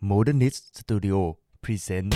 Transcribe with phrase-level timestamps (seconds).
[0.00, 1.18] Modernist Studio
[1.64, 2.10] Present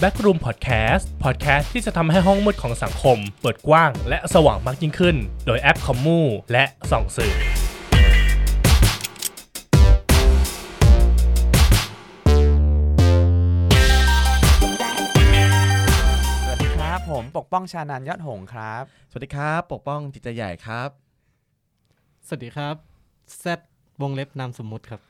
[0.00, 5.16] Backroom Podcast พอดแคสต์ที่จะทำให้ห้องมืดของสังคม เปิดกว้างและสว่างมากยิ่งขึ้น
[5.46, 6.20] โดยแอปคอมมู
[6.52, 7.34] และส่องสื่อ
[17.36, 20.88] ปกป้องชานันยอดหงส์ครับ สวัสดีครับ ปกป้องจิตใจใหญ่ครับ
[22.26, 22.74] สวัสดีครับ
[23.38, 23.60] แซด
[24.02, 25.00] วงเล็บนามสมมุติครับ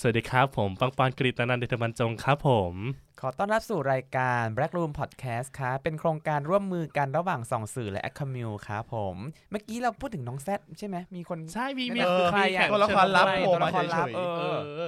[0.00, 2.74] สวัสดีครับผมปังปอนกฤตนันท์เดชบรรจงครับผม
[3.20, 9.16] ขอต้อนรับสู่รายการ Black Room Podcast ครับเป็นโครงการร่วมมือกันระหว่างสองสื่อและ a c a m u ครับผม
[9.50, 14.20] เมื่อกี้เราพูดถึงน้องแซดใช่ไหมมีคนใช่มีมีเออคือใครอะตัวละครลับโผล่มาตัวละครลับเฉยๆเอ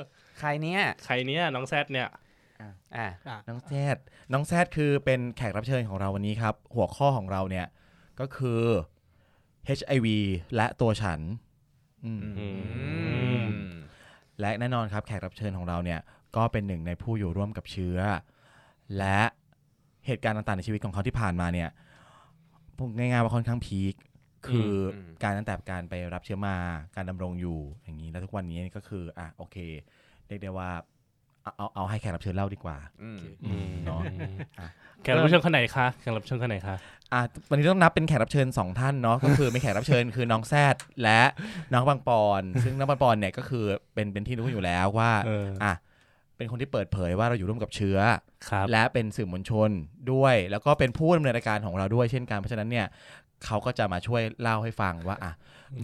[0.00, 0.02] อ
[0.40, 2.08] ใครเนี่ย ใครเนี้ยน้องแซดเนี่ย
[2.96, 3.08] อะ
[3.48, 3.96] น้องแซด
[4.32, 7.66] น้องแซดคือเป็นแขกรับเชิญของเราวันนี้ครับ หัวข้อของเราเนี่ย
[8.20, 8.62] ก็คือ
[9.78, 10.06] HIV
[10.56, 11.20] และตัวฉัน
[12.04, 12.48] อืมอื
[13.42, 13.46] ม
[14.40, 16.00] และแน่นอนครับ แขกรับเชิญของเราเนี่ย
[16.36, 17.98] ก็เป็นหนึ่งในผู้อยู่ร่วมกับเชื้อ
[18.98, 19.20] และ
[20.06, 21.68] เหตุการณ์ต่างๆในชีวิตของเขาที่ผ่านมาเนี่ย
[22.76, 23.94] พูดง่ายๆว่าค่อนข้างพีค
[24.46, 26.56] คืออมการตั้งแต่การไปรับเชื้อมา
[26.96, 29.56] การดำรงอยู่อย่างนี้แล้วทุกวันนี้ก็คืออะโอเค
[30.26, 30.70] เรียกได้ว่า
[31.46, 34.02] เอาเอาเอาให้แขกรับเชิญเล่าดีกว่าอืมอืมเนาะ
[35.02, 36.76] แขกรับเชิญคนไหนคะแขกรับเชิญคนไหนคะ
[37.12, 41.20] อะวันนี้ต้องนับเป็นแขกรับเชิญสองท่านเนาะก็คือมีแขกรับเชิญคือน้องแซดและ
[41.72, 45.74] น้องบางปอน ซึ่งน้องบางปอนเนี่ยก็คือเป็นเป็นที่รู้อยู่แล้วว่าเอออะ
[46.36, 47.98] เป็นคนที่เปิดเผยว่าเราอยู่ร่วมกับเชื้อ
[48.48, 49.70] ครับและเป็นสื่อมวลชน
[50.12, 52.86] ด้วย แล้วก็เป็นผู้ดำเนินรายการของเราด้วยเช่นกันเพราะฉะนั้นเนี่ย
[53.44, 55.32] เขาก็จะมาช่วยเล่าให้ฟังว่าอะ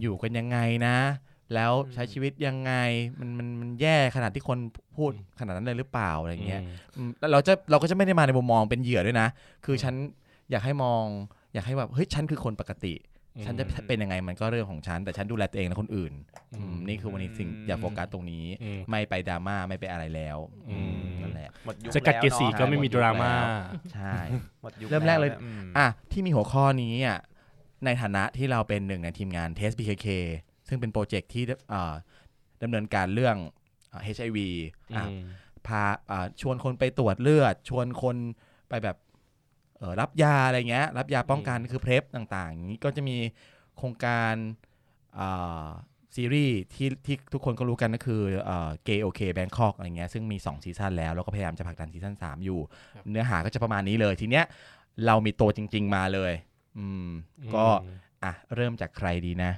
[0.00, 0.96] อยู่กันยังไงนะ
[1.54, 2.72] แล้วใช้ชีวิตยังไง
[3.20, 4.58] มันมันมันแย่ขนาดที่คน
[4.96, 6.62] พูดขนาดนั้นเลยหรือเปล่าอะไรอย่างเงี้ย
[6.96, 9.28] อืมแล้วเราจะเราก็จะไม่ได้มาในมุมมองเป็นเหยื่อด้วยนะ
[9.64, 9.94] คือฉัน
[10.50, 11.04] อยากให้มอง
[11.54, 12.94] อยากให้แบบเฮ้ยฉันคือคนปกติ
[13.44, 16.12] ฉันจะเป็นยังไงมันก็เรื่องของฉัน แต่ฉันดูแลตัวเองและคนอื่น
[16.54, 20.38] อืมนี่คือวันนี้สิ่งอยากโฟกัสตรงนี้อืมไม่ไปดราม่าไม่ไปอะไรแล้ว
[20.70, 23.32] อืมนั่นแหละหมดยุคจะกัดเกยรตสีแล้วก็ไม่มีดราม่า
[23.92, 24.14] ใช่
[24.62, 27.18] หมดยุคเริ่มแรกเลยวอืมอะที่มีหัวข้อนี้อะ
[27.84, 30.08] ในฐานะที่เราเป็นหนึ่งในทีมงาน Test BKK
[30.68, 31.94] ซึ่งเป็น project ที่เอ่อ
[32.62, 33.36] ดำเนินการเรื่อง
[33.92, 34.38] อ่า HIV
[34.96, 35.24] อะอืม
[35.66, 38.16] พาอ่าชวนคนไปตรวจเลือด ชวนคน
[38.68, 38.96] ไปแบบ
[39.78, 43.16] เอ่อรับยาอะไรเงี้ย รับยาป้องกันคือ PrEP ต่างๆอย่างนี้ก็จะมี
[43.76, 44.34] โครงการ
[45.18, 45.68] อ่า
[46.16, 48.22] ซีรีส์ที่ที่ทุกคนก็รู้กันก็คือ
[48.84, 52.60] Gay OK Bangkok อะไรเงี้ยซึ่งมี 2 season แล้ว แล้วก็พยายามจะผลักดัน season 3 อยู่
[52.94, 54.44] ครับเนื้อหาก็จะประมาณนี้เลย ทีเนี้ย
[55.06, 56.32] เรามีตัวจริง ๆ มาเลย
[56.78, 57.08] อืม
[57.54, 57.64] ก็
[58.24, 59.52] อะเริ่มจากใครดีนะ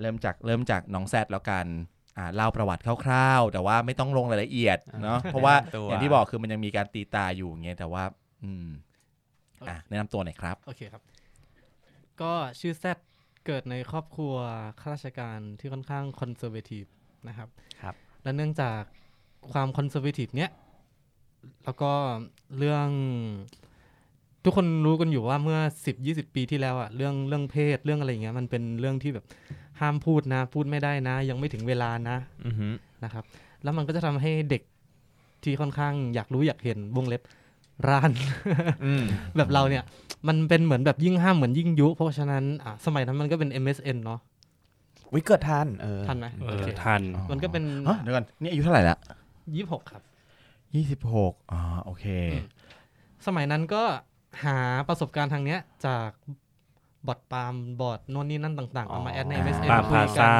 [0.00, 1.66] เริ่มจากเริ่มจากน้องแซดแล้วกัน
[2.18, 8.04] อ่าเล่าประวัติคร่าวๆ แต่ว่าไม่ต้องลงรายละเอียดเนาะเพราะว่าตัวอย่างที่บอกคือมันยังมีการตีตาอยู่อย่างเงี้ยแต่ว่า
[8.42, 8.68] อืม
[9.68, 11.02] อะแนะนำตัวหน่อยครับโอเคครับ
[12.20, 12.98] ก็ชื่อแซด
[13.46, 14.34] เกิดในครอบครัว
[14.80, 16.84] ข้าราชการที่ค่อนข้างคอนเซอร์เวทีฟ
[17.28, 17.48] นะครับ
[17.82, 18.80] ครับ และเนื่องจาก
[19.52, 20.50] ความคอนเซอร์เวทีฟเนี้ย
[21.64, 21.92] แล้วก็
[22.58, 22.88] เรื่อง
[24.44, 29.24] ทุกคนรู้กันอยู่ว่าเมื่อสิบยี่สิบปีที่แล้วอะเรื่องเรื่องเพศเรื่องอะไรอย่างเงี้ย มันเป็นเรื่องที่แบบ
[29.82, 32.16] ห้ามพูดนะ พูดไม่ได้นะ ยังไม่ถึงเวลานะ
[32.46, 32.72] อือหือ
[33.04, 33.24] นะครับ
[33.62, 34.62] แล้วมันก็จะทำให้เด็ก
[35.44, 37.22] ที่ค่อนข้างอยากรู้อยากเห็นวงเล็บ
[37.88, 38.10] ร้าน
[38.84, 39.04] อืม
[39.36, 39.84] แบบเราเนี่ย
[40.28, 44.20] มันเป็นเหมือนแบบยิ่งห้ามเหมือนยิ่งยุ เพราะฉะนั้นอะสมัยนั้นมันก็เป็น MSN เนาะ
[45.14, 48.96] วิเกิดทันเออทันไหมเอโออเคทันมันก็เป็นฮะเดี๋ยวก่อนนี่อายุเท่าไหร่ละ
[49.54, 50.02] ยี่หกครับ
[50.74, 52.44] ยี่สิบหกอ๋อโอเคอืม
[53.26, 53.82] สมัยนั้นก็
[54.44, 56.08] หาประสบการณ์ทางเนี้ยจาก
[57.06, 60.32] บอทปาล์มบอทโน่นนี่นั่นต่างๆ เอามาแอดในอ๋อ MSN ปาล์มคุยกัพาซ่า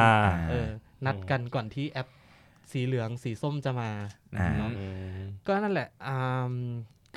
[0.49, 0.67] เออ
[1.05, 2.07] นัดกันก่อนที่แอป
[2.71, 3.89] สีเหลืองสีส้มจะมา
[4.37, 4.71] อ่าเนาะ
[5.47, 6.53] ก็นั่นแหละอ่า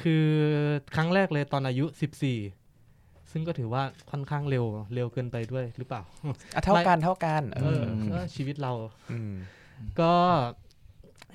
[0.03, 0.27] คือ
[0.97, 1.85] ครั้งแรกเลยตอนอายุ
[2.55, 4.65] 14 ซึ่งก็ถือว่าค่อนข้างเร็ว
[4.95, 6.03] เร็วเกินไปด้วยหรือเปล่า
[6.55, 8.73] อะเท่ากันเท่ากันเอเอออก็ชีวิตเรา
[9.13, 9.33] อืม
[10.01, 10.13] ก็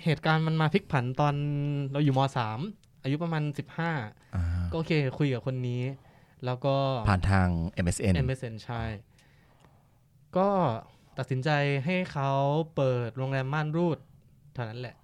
[0.04, 1.34] เหตุการณ์มันมาพลิกผันตอน
[1.92, 3.44] เราอยู่ม .3 อายุประมาณ
[3.84, 5.82] อ่า15ก็โอเคคุยกับคนนี้
[6.46, 6.76] แล้วก็
[7.10, 7.48] ผ่านทาง
[7.86, 8.84] MSN MSN ใช่
[10.38, 10.50] ก็
[11.18, 11.50] ตัดสินใจ
[11.86, 12.32] ให้เขา
[12.76, 13.98] เปิดโรงแรมม่านรูด
[14.54, 14.96] เท่านั้นแหละ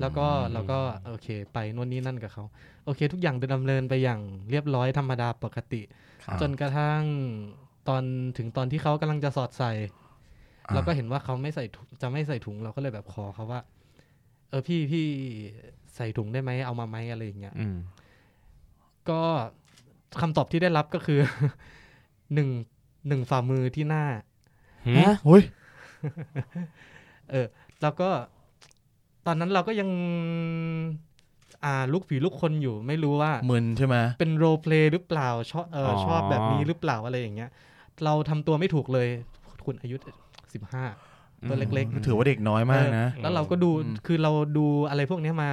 [0.00, 2.44] แล้วก็เราก็โอเค ไปนู่นนี่นั่นกับเขา
[2.84, 5.82] โอเค ทุกอย่างดำเนินไปอย่างเรียบร้อยธรรมดาปกติ
[6.24, 7.02] ครับจนกระทั่ง
[7.88, 8.02] ตอน
[8.38, 9.72] ถึงตอนที่เขากำลังจะสอดใส่
[10.66, 13.60] อ่าเราก็เห็นว่าเขาไม่ใส่ถุงจะไม่ใส่ถุงเราก็เลยแบบขอเขาว่า
[14.50, 15.06] เออพี่พี่
[15.96, 17.76] ใส่ถุงได้ไหมเอามาไหมอะไรอย่างเงี้ยอืม
[19.10, 19.22] ก็
[20.20, 21.18] คำตอบที่ได้รับก็คือ
[22.34, 22.48] หนึ่ง
[23.08, 24.04] หนึ่งฝ่ามือที่หน้า
[24.86, 25.42] หืมฮะเฮ้ย
[27.30, 27.46] เออ
[27.82, 28.08] แล้วก็
[29.26, 29.88] ตอนนั้นเราก็ยัง
[31.64, 37.50] อ่าลูกผีลูกคนอยู่ไม่รู้ว่ามึนใช่ไหมเป็นโรเพลย์หรือเปล่าชอบเออออชอบแบบนี้หรือเปล่าอะไรอย่างเงี้ย
[38.04, 39.08] เราทำตัวไม่ถูกเลย
[39.64, 39.96] คุณอายุ
[40.54, 40.84] สิบห้า
[41.48, 45.50] ตัวเล็กถือว่าเด็กน้อยมากนะเออแล้วเราก็ดูอืมคือเราดูอะไรพวกเนี้ยมา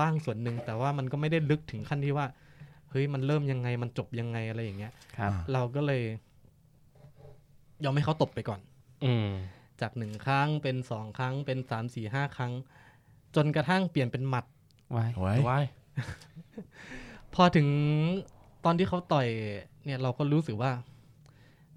[0.00, 2.26] บ้างส่วนหนึ่ง แต่ว่ามันก็ไม่ได้ลึกถึงขั้นที่ว่า
[2.90, 6.02] เฮ้ยมันเริ่มยังไงมันจบยังไงอะไรอย่างเงี้ยครับเราก็เลย
[7.84, 8.60] ยอมให้เขาตบไปก่อน
[9.04, 9.28] อืม
[9.80, 12.52] จากหนึ่งครั้งเป็นสองครั้งเป็นสามสี่ห้าครั้ง
[13.36, 14.44] จนกระทั่งเปลี่ยนเป็นหมัด
[14.90, 15.64] ไว้ไว้ว้าย
[17.34, 17.66] พอถึง
[18.64, 19.26] ตอนที่เขาต่อย
[19.84, 20.72] เนี่ยเราก็รู้สึกว่า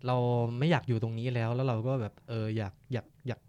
[0.07, 0.17] เรา
[0.59, 3.39] ไม่อยากอยู่ตรงนี้แล้ว แล้วเราก็แบบเอออยากอยากอยาก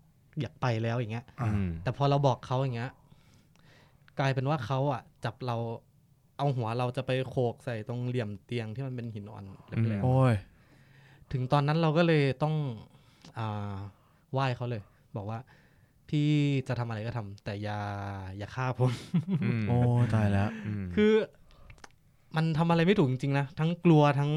[0.40, 2.90] อยากไปแล้วอย่างเงี้ยอืมแต่พอเราบอกเขาอย่างเงี้ย
[4.18, 5.56] กลายเป็นว่าเขาอะ จับเรา
[6.38, 12.54] เอาหัวเราจะไปโขกใส่ตรงเหลี่ยมเตียงที่มันเป็นหินอ่อนแหลมโอ้ยๆถึงตอนนั้นเราก็เลยต้อง
[13.38, 13.76] อ่า
[14.32, 14.82] ไหว้เขาเลย
[15.16, 15.38] บอกว่า
[16.08, 16.28] พี่
[16.68, 17.78] จะทำอะไรก็ทำแต่อย่า
[18.38, 18.90] อย่าฆ่าผม
[19.42, 19.76] อืมโอ้
[20.14, 20.48] ตายแล้ว
[20.84, 21.12] มคือ
[22.36, 24.30] มันทำอะไรไม่ถูกจริงๆนะทั้งกลัวทั้ง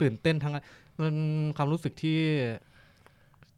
[0.00, 0.64] ตื่นเต้นทั้งอะไร
[1.00, 1.16] มัน
[1.56, 2.18] ความรู้สึกที่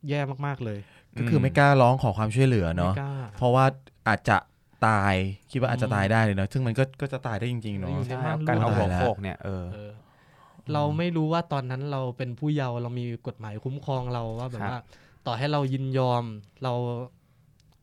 [0.08, 0.78] แย่มากๆเลย
[1.18, 3.64] ก็คือไม่กล้าร้องขอความช่วยเหลือเนาะไม่กล้าเพราะว่า
[4.08, 4.36] อาจจะ
[4.86, 5.14] ตาย
[5.50, 9.90] คิดว่าอาจจะตายได้เลยเนาะซึ่งมันก็ก็จะตายได้จริงๆเนาะอยู่ใช่ในบ้านการเอาลูหัวกโขกเนี่ยเออเออ
[10.72, 14.80] เราไม่รู้ว่าตอนนั้นเราเป็นผู้เยาว์เรามีกฎหมายคุ้มครองเราว่าแบบครับว่า
[15.26, 16.24] ต่อให้เรายินยอม
[16.62, 16.72] เรา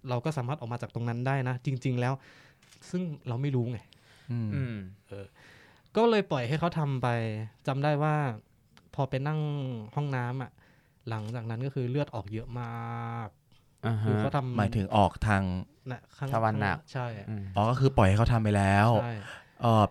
[0.10, 2.14] เราก็สามารถออกมาจากตรงนั้นได้นะ จริง ๆ แล้ว
[2.90, 3.80] ซึ่งเราไม่รู้ไง
[4.32, 4.76] อืมอืม
[5.98, 7.08] ก็เลยปล่อยให้เขาทำไป
[7.68, 8.16] จำได้ว่า
[8.96, 9.40] พอไปนั่ง
[9.96, 10.52] ห้องน้ำอะ
[11.10, 13.41] หลังจากนั้นก็คือเลือดออกเยอะมากอ่า
[13.84, 15.44] คือฮะเขาทำหมายถึงออกทาง
[15.92, 19.14] นะข้างทวารหนักใช่อืมอ๋อก็คือปล่อยให้เขาทำไปแล้วใช่
[19.62, 19.84] เออ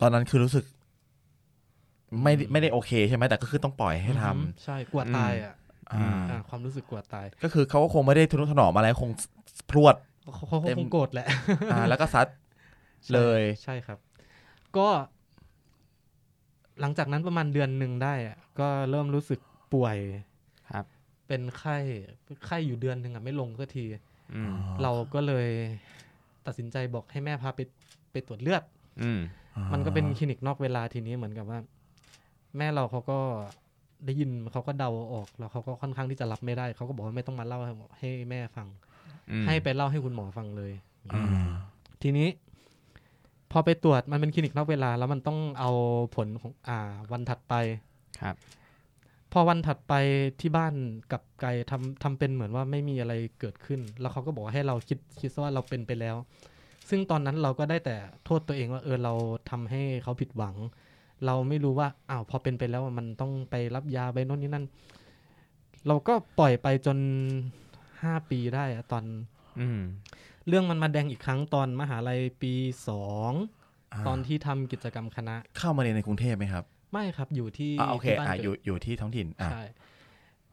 [0.00, 0.64] ตอนนั้นคือรู้สึก
[2.22, 9.10] ไม่ได้ไม่ได้โอเคใช่ไหมแต่ก็คือต้องปล่อยให้ทอือฮึใช่กลัวตายอะำอ่าอ่าความรู้สึกกลัวตาย ก็คือเขาก็คงไม่ได้ทนุถนอมอะไรคง
[9.70, 11.26] พรวดเขาเขาเขาเต็มคงโกรธแหละ
[11.72, 12.26] อ่า แล้วก็ซัด
[13.14, 13.98] เลยใช่ครับ
[14.76, 14.88] ก็
[16.80, 19.40] หลังจากนั้นประมาณเดือนหนึ่งได้อะก็เริ่มรู้สึก
[19.74, 20.35] ป่วยครับ
[21.26, 21.76] เป็นไข้
[22.46, 23.84] ไข้อยู่เดือนหนึ่งอะไม่ลงสักที
[24.34, 24.52] อืม
[24.82, 25.48] เราก็เลย
[26.46, 27.60] ตัดสินใจบอกให้แม่พาไป
[28.12, 28.62] ไปตรวจเลือด
[29.02, 29.20] อืม
[29.72, 31.58] มันก็เป็นคลินิกนอกเวลาทีนี้เหมือนกับว่า
[32.56, 33.18] แม่เราเขาก็
[34.06, 38.68] ได้ยินเขาก็เดาออกแล้วเขาก็ค่อนข้างที่จะรับไม่ได้เขาก็บอกว่าไม่ต้องมาเล่าให้ให้แม่ฟัง
[39.30, 40.72] อืมให้ไปเล่าให้คุณหมอฟังเลย
[41.14, 41.46] อืม
[42.02, 42.28] ทีนี้
[43.52, 45.70] พอไปตรวจมันเป็นคลินิกนอกเวลา แล้วมันต้องเอา
[46.14, 46.78] ผลของอ่า
[47.12, 47.54] วันถัดไป
[48.20, 48.34] ครับ
[49.32, 49.94] พอวันถัดไป
[50.40, 50.74] ที่บ้าน
[51.10, 56.16] กลับไกลทำทำเป็นเหมือนว่าไม่มีอะไรเกิดขึ้น แล้วเขาก็บอกว่าให้เราคิดคิดซะว่าเราเป็นไปแล้ว
[56.88, 59.14] ซึ่งตอนนั้นเราก็ได้แต่โทษตัวเองว่าเออเรา
[59.50, 60.56] ทำให้เขาผิดหวัง
[61.26, 64.66] เราไม่รู้ว่าอ้าวพอเป็นไปแล้วมันต้องไปรับยาไปโน่นนี่นั่น
[65.86, 66.98] เราก็ปล่อยไปจน
[68.02, 69.04] ห้าปีได้อะตอน
[69.60, 69.80] อืม
[70.48, 72.52] เรื่องมันมาแดงอีกครั้งตอนมหาลัยปี
[72.88, 76.64] สองาตอนที่ทำกิจกรรมคณะ เข้ามาเรียนในกรุงเทพไหมครับ
[76.96, 79.62] ไม่ครับอยู่ที่อ่าโอเคที่บ้านอ่ากิดอยู่อยู่ที่ท้องถิ่นอ่าใช่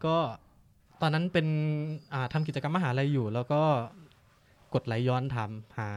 [0.05, 0.17] ก็
[1.01, 1.47] ตอนนั้นเป็น
[2.13, 3.61] อ่าทำกิจกรรมมหาลัยอยู่ แล้วก็
[4.73, 5.89] กดไหลย้อนถามหา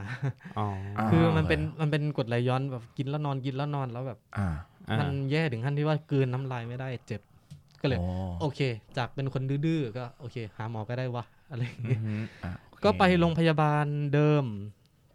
[0.59, 0.67] อ๋อ
[1.11, 4.47] คือมันเป็นมันเป็นกดไหลย้อนแบบกินแล้วนอนกินแล้วนอนแล้วแบบอ่า
[4.91, 7.21] อ่ามันแย่ถึงขั้นที่ว่ากลืนน้ำลายไม่ได้เจ็บ
[7.81, 8.07] ก็เลยโอ้
[8.41, 8.61] โอเค
[8.97, 12.15] จากเป็นคนดื้อๆก็โอเค หาหมอก็ได้วะอะไรอย่างอืเงี้ยอฮึ
[12.45, 14.45] อะโอเคก็ไปโรงพยาบาลเดิม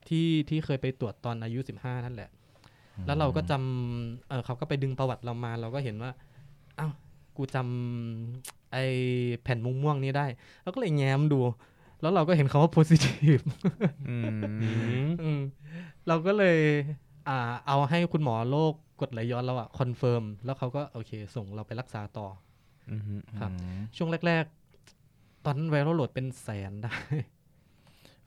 [0.10, 2.30] ที่ที่เคยไปตรวจตอนอายุสิบห้านั่นแหละ
[3.06, 6.12] แล้วเราก็จำเอ่อเขาก็ไปดึงประวัติเรามา เราก็เห็นว่า
[6.80, 6.92] อ้าว
[7.38, 8.78] กูจำไอ
[9.44, 10.26] แผ่นม่วงๆนี้ได้
[10.64, 11.40] แล้วก็เลยแง้มดู
[12.02, 13.44] แล้วเราก็เห็นคำว่า positive
[14.10, 14.18] อื
[15.02, 15.40] มอืม
[16.08, 16.58] เราก็เลย
[17.28, 17.38] อ่า
[17.68, 22.28] เอาให้คุณหมอโรคกรดไหลย้อนเราอะ confirm แล้วเขาก็โอเค ส่งเราไปรักษาต่อ
[22.92, 24.44] อือฮึครับอืมช่วงแรก
[24.96, 26.94] ๆ ตอนนั้น viral load เป็นแสนได้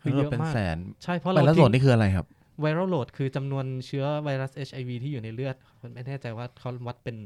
[0.00, 2.26] คือแล้วเยอะเป็นมากแสนใช่เพราะไวเราทิ้โหลง viral load นี่คืออะไรครับ
[2.60, 7.16] viral load คือจำนวนเชื้อไวรัส HIV ที่อยู่ในเลือดผมไม่แน่ใจว่าเขาวัดเป็น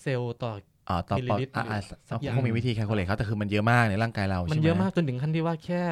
[0.00, 0.52] เซลล์ต่อ
[0.88, 5.82] อ่าต่อมิลลิปอลิตรอ่าอ่าสักเขาอย่างคงมีวิธี calculate เขาแต่คือมันเยอะมากในร่างกายเรามันใช่ไหมเยอะมากจนถึงขั้นที่ว่าแค่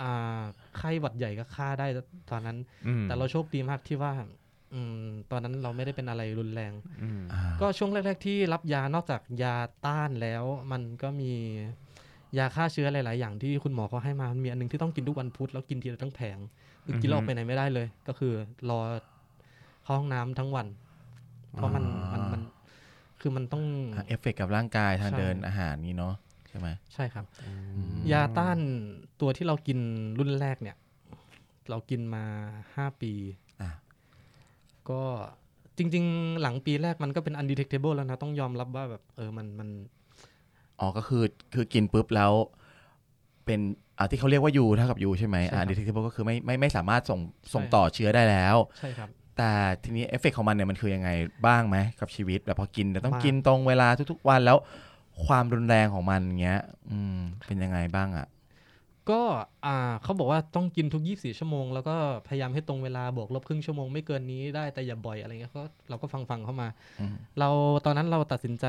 [0.00, 0.42] อ่า
[0.78, 1.86] ไข้หวัดใหญ่ก็ฆ่าได้
[2.30, 4.12] ตอนนั้นอืมแต่เราโชคดีมากที่ว่า
[4.74, 11.32] อืมตอนนั้นเราไม่ได้เป็นอะไรรุนแรงอืมอ่าก็ช่วงแรก ๆ ที่รับยานอกจากยาต้านแล้ว มันก็มี
[12.38, 16.71] ยาฆ่าเชื้อหลาย ๆ อย่างที่คุณหมอเขาให้มามันมีอันหนึ่งที่ต้องกินทุกวันพุธแล้วกินทีละทั้งแผงคือ
[17.02, 18.32] กินแล้วออกไปไหนไม่ได้เลย ก็คือ
[18.70, 18.80] รอ
[19.84, 20.66] เข้าห้องน้ำทั้งวัน
[21.54, 22.42] เพราะมันมันมัน
[23.20, 23.64] คือมันต้อง
[23.96, 26.14] อ่าเอฟเฟกต์กับร่างกายทางใช่เดินอาหารนี้เนาะ
[26.48, 27.50] ใช่ไหมใช่ครับอื
[27.94, 28.58] มยาต้าน
[29.20, 29.78] ตัวที่เรากิน
[30.18, 30.76] รุ่นแรกเนี่ย
[31.70, 32.24] เรากินมา
[32.74, 33.12] ห้าปี
[33.60, 33.70] อะ
[34.90, 35.02] ก็
[35.78, 39.68] จริง ๆ หลังปีแรกมันก็เป็น undetectable แล้วนะ ต้องยอมรับว่าแบบ เออมันมัน
[40.80, 41.24] อ๋อก็คือ
[41.54, 42.32] คือกินปุ๊บแล้ว
[43.46, 43.60] เป็น
[43.98, 47.20] อ่าที่เขาเรียกว่า U เท่ากับ U ใช่ไหมใช่ครับอ่า detectable ก็คือไม่ไม่ไม่สามารถส่ง
[47.54, 49.08] ส่งใช่ต่อเชื้อได้แล้ว ใช่ครับ
[49.38, 49.50] แต่
[49.84, 51.10] ทีนี้เอฟเฟกของมันเนี่ยมันคือยังไง
[51.46, 54.58] บ้างไหมกับชีวิตแบบพอกินแต่ต้องมากกินตรงเวลาทุกๆวันแล้ว
[55.26, 58.26] ความรุนแรงของมันเงี้ย อืมเป็นยังไงบ้างอะ
[59.10, 59.20] ก็
[59.66, 61.94] อ่าเขาบอกว่าต้องกินทุก 24 ชั่วโมง แล้วก็
[62.28, 66.68] พยายามให้ตรงเวลาบวกลบครึ่งชั่วโมงไม่เกินนี้ได้แต่อย่าบ่อยอะไรเงี้ยก็เราก็ฟังฟังๆเข้ามา
[67.00, 67.48] อืมเรา
[67.84, 68.66] ตอนนั้นเราตัดสินใจ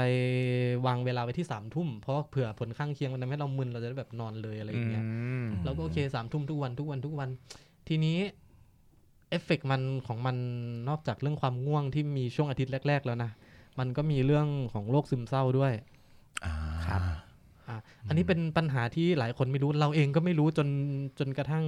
[0.87, 5.03] วางเวลาไว้ที่สามทุ่มเพราะว่าเผื่อผลข้างเคียงมันทำให้เรามึนเราจะได้แบบนอนเลยอะไรอย่างเงี้ย
[5.43, 7.29] มเราก็โอเคสามทุ่มทุกวันทุกวันทุกวัน
[7.87, 8.17] ทีนี้
[9.29, 10.37] เอฟเฟกต์มันของมัน
[10.89, 13.31] นอกจากเรื่องความง่วงที่มีช่วงอาทิตย์แรก ๆ แล้วนะ
[13.79, 15.73] มันก็มีเรื่องของโรคซึมเศร้าด้วย
[16.45, 16.53] อ่า
[16.87, 17.01] ครับ
[17.73, 20.67] อะอันนี้เป็นปัญหาที่หลายคนไม่รู้เราเองก็ไม่รู้จน
[21.19, 21.65] จนกระทั่ง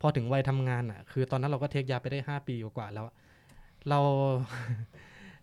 [0.00, 3.14] พอถึงวัยทำงานอะ คือตอนนั้นเราก็เทคยาไปได้ห้าปีกว่าๆแล้วอะ
[3.88, 3.98] เรา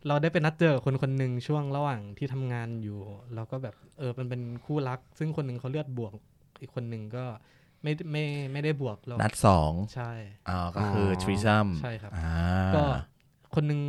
[0.07, 2.97] เราได้ไปนัดเจอกับคนคนหนึ่งช่วงระหว่างที่ทำงานอยู่
[3.35, 6.13] เราก็แบบเออมันเป็นคู่รัก ซึ่งคนหนึ่งเขาเลือดบวก
[6.61, 7.25] อีกคนหนึ่งก็
[7.83, 10.11] ไม่ไม่ไม่ได้บวกเรานัดสองใช่
[10.49, 12.83] อ่าก็คือทริซัมใช่ครับอ่าก็
[13.55, 13.81] คนหนึ่ง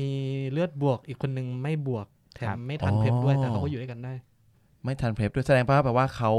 [0.00, 0.10] มี
[0.52, 2.06] เลือดบวก อีกคนหนึ่งไม่บวก
[2.36, 4.12] แถครัมบไม่ทันเพลด้วยแต่เขาก็อยู่ด้วยกันได้
[4.84, 6.32] ไม่ทันเพลฟด้วยแสดงว่าแปลว่าเขา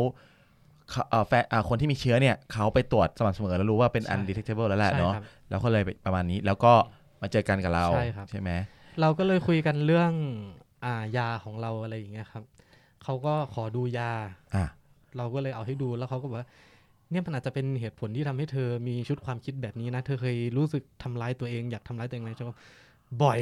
[0.92, 6.74] เขาเอ่อแฟนอ่าคนที่มีเชื้อเนี่ยเขาไปตรวจสม่ำเสมอแล้วรู้ว่าเป็นใช่ undetectable แล้วแหละใช่เนาะครับแล้วก็เลยไปประมาณนี้แล้วก็
[7.22, 8.52] มาเจอกันกับเราใช่ครับใช่ไหม
[9.02, 10.12] เราก็เลยคุยกันเรื่อง
[10.86, 12.44] อ่ายาของเราอะไรอย่างเงี้ยครับ
[13.04, 14.12] เขาก็ขอดูยา
[14.56, 14.66] อะ
[15.18, 16.48] เราก็เลยเอาให้ดูแล้วเขาก็บอกว่า
[17.12, 22.58] เนี่ยมันอาจจะเป็นเหตุผลที่ทำให้เธอมีชุดความคิดแบบนี้นะ เธอเคยรู้สึกทำร้ายตัวเองอยากทำร้ายตัวเองไหมจะว่า
[23.24, 23.40] บ่อย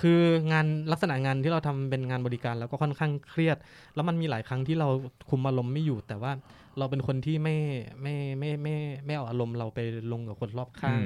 [0.00, 0.20] คือ
[0.52, 3.56] งานลักษณะงานที่เราทำเป็นงานบริการแล้วก็ค่อนข้างเครียด
[3.94, 4.88] แล้วมันมีหลายครั้งที่เรา
[5.30, 6.32] คุมอารมณ์ไม่อยู่ แต่ว่า
[6.78, 7.56] เราเป็นคนที่ไม่
[8.02, 9.80] ไม่ไม่ไม่ไม่เอาอารมณ์เราไป
[10.12, 11.00] ลงกับคนรอบข้าง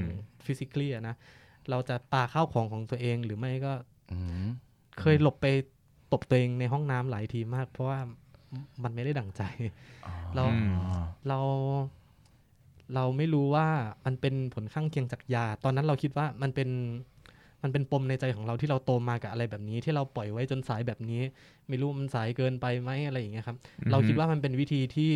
[0.47, 1.15] ฟิสิก a l นะ
[1.71, 3.73] เราจะปาข้าวของของตัวเองหรือไม่ก็
[4.13, 4.15] อ
[5.01, 5.47] เคยหลบไป
[6.13, 8.01] ตบตัวเองในห้องน้ำหลายทีมาก เพราะว่า
[8.83, 9.43] มันไม่ได้ดั่งใจ
[10.35, 10.45] เรา
[11.29, 11.39] เรา
[12.95, 13.69] เราไม่รู้ว่า
[14.07, 16.69] มันเป็นผลข้างเคียงจากยา ตอนนั้นเราคิดว่ามันเป็น
[17.67, 21.23] มันเป็นปมในใจของเราที่เราโตมากับอะไรแบบนี้ ที่เราปล่อยไว้จนสายแบบนี้
[21.69, 23.57] ไม่รู้มันสายเกินไปไหมอะไรอย่างเงี้ยครับ
[23.91, 25.13] เราคิดว่ามันเป็นวิธีที่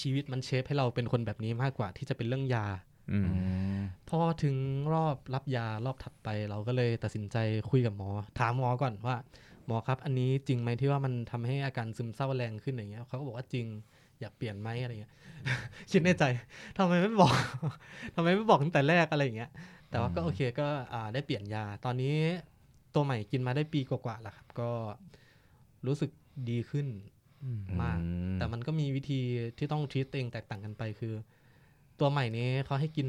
[0.00, 2.66] ชีวิตมันเชฟให้เราเป็นคนแบบนี้มากกว่าที่จะเป็นเรื่องยา
[3.12, 3.32] อืมอื
[3.78, 4.56] มพอถึง
[4.94, 7.36] รอบรับยารอบถัดไป เราก็เลยตัดสินใจ
[7.70, 9.16] คุยกับหมอ ถามหมอก่อนว่า
[9.66, 13.66] หมอครับ อันนี้จริงไหมที่ว่ามันทำให้อาการซึมเศร้าแรงขึ้นอย่างเงี้ยเขาก็บอกว่าจริง
[14.20, 15.12] อยากเปลี่ยนไหมอะไรเงี้ย
[15.90, 16.24] คิดในใจ
[16.76, 17.34] ทำไมไม่บอก
[18.14, 19.50] ทำไมไม่บอกตั้งแต่แรกอะไรอย่างเงี้ย
[19.90, 22.16] แต่ว่าก็โอเคก็อ่าได้เปลี่ยนยา ตอนนี้
[22.94, 24.70] ตัวใหม่กินมาได้ปีกว่าๆแล้วครับ ก็
[25.86, 26.10] รู้สึก
[26.50, 26.86] ดีขึ้น
[27.82, 27.98] มาก
[28.36, 29.20] แต่มันก็มีวิธี
[29.58, 31.14] ที่ต้องทีตตัวเองแตกต่างกันไปคือ
[32.00, 33.08] ตัวใหม่นี้เขาให้กิน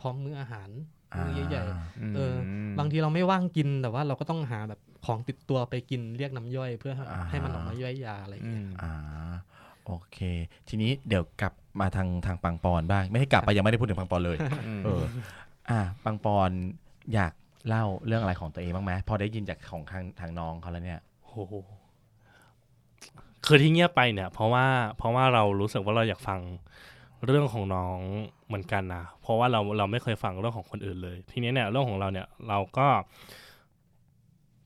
[0.00, 0.68] พร้อมมื้ออาหาร
[1.16, 2.34] มื้อใหญ่ๆเออ
[2.78, 8.92] บางทีเราไม่ว่างกินแต่ว่าเราก็ต้องหาแบบของติดตัวไปกินเรียกน้ำย่อยเพื่อให้อ่าให้มันออกมาย่อยยาอะไรอย่างเงี้ยอ่า
[9.86, 10.18] โอเค
[10.68, 14.36] ทีนี้เดี๋ยวกลับมาทางทางปังปอนบ้าง ไม่ให้กลับไปยังไม่ได้พูดถึงปังปอนเลย
[14.84, 15.02] เออ
[15.70, 16.50] อะปังปอน
[17.14, 17.32] อยาก
[17.68, 21.54] เล่าเรื่องอะไรของตัวเองบ้างไหมพอได้ยินจากของทางทางน้องเขาแล้วเนี่ยโอ้โห
[23.46, 24.66] คือที่เงียบไปเนี่ย เพราะว่า
[24.98, 26.40] เพราะว่าเรารู้สึกว่าเราอยากฟัง
[27.26, 27.98] เรื่องของน้อง
[28.46, 32.88] เหมือนกันนะเพราะว่าเราเราไม่เคยฟังเรื่องของคนอื่นเลย ทีนี้เนี่ยเรื่องของเราเนี่ย เราก็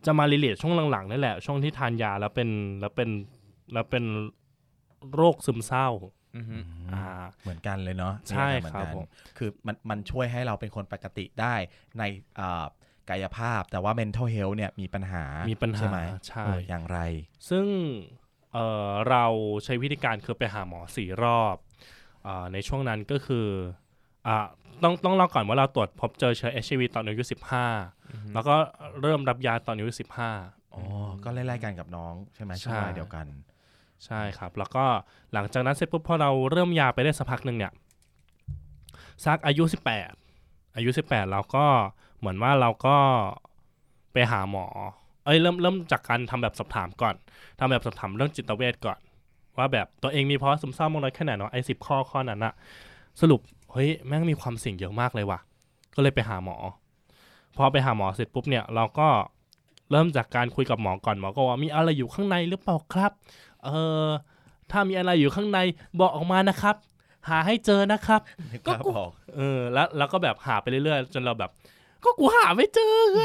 [0.07, 2.49] จะมารีเลทช่วงหลังๆนี่แหละช่วงที่ทานยาแล้วเป็น
[2.81, 3.11] แล้วเป็น
[3.73, 4.05] แล้วเป็น
[5.15, 5.89] โรคซึมเศร้า
[7.43, 9.07] เหมือนกันเลยเนาะใช่เหมือนครับกันผม
[9.39, 11.55] คือมันมันช่วยให้เราเป็นคนปกติได้
[11.99, 12.03] ใน
[12.41, 12.65] อ่า
[13.11, 15.99] กายภาพ แต่ว่า mental health เนี่ยมีปัญหามีมีปัญหาใช่ไหม
[16.29, 16.99] ใช่เอออย่างไร
[17.51, 17.67] ซึ่ง
[18.53, 19.25] เอ่อเรา
[19.65, 21.57] ใช้วิธีการคือไปหาหมอสี่รอบ
[22.27, 23.47] อาในช่วงนั้นก็คือ
[24.27, 24.37] อ่า
[24.83, 27.23] ต้องต้องเล่าก่อนว่าเราตรวจพบเจอเชื้อ HIV ตอนอายุ
[27.79, 28.55] 15แล้วก็
[29.01, 29.91] เริ่มรับยาตอนอายุ
[30.33, 30.83] 15อ๋อ
[31.25, 33.27] ก็ไล่ๆกันกับน้องใช่ไหมใช่ช่วงวัยเดียวกัน
[34.07, 34.85] ใช่ครับ แล้วก็
[35.33, 37.73] หลังจากนั้นเสร็จปุ๊บพอเราเริ่มยาไปได้สักพักหนึ่งเนี่ย
[39.25, 39.65] สักอายุ
[40.19, 41.65] 18 อายุ 18 เราก็
[42.19, 42.97] เหมือนว่าเราก็
[44.13, 44.67] ไปหาหมอ
[45.25, 47.15] เอ้ยเริ่มเริ่มจากการทำแบบสอบถามก่อน
[47.59, 48.99] ทำแบบสอบถามเรื่องจิตเวชก่อน
[49.59, 52.53] ว่าแบบตัวเองมีภาวะซึมเศร้ามากน้อยแค่ไหนเนาะไอ้สิบข้อข้อนั้นอะ
[53.21, 53.41] สรุป
[53.73, 55.41] เฮ้ยแม่งมีความเสี่ยงเยอะมากเลยว่ะ
[55.95, 56.57] ก็เลยไปหาหมอ
[57.57, 59.09] พอไปหาหมอเสร็จปุ๊บเนี่ยเราก็
[59.91, 63.13] เริ่มจากการคุยกับหมอก่อนหมอก็ว่ามีอะไรอยู่ข้างในหรือเปล่าครับ
[63.65, 63.71] เอ
[64.07, 64.09] อ
[64.71, 65.59] ถ้ามีอะไรอยู่ข้างใน
[66.01, 66.77] บอกออกมานะครับ
[67.29, 68.21] หาให้เจอนะครับ
[68.67, 71.51] ก็กูบอกเออแล้วแล้วก็แบบหาไปเรื่อยๆ จนเราแบบ
[72.05, 73.25] ก็กูหาไม่เจอไง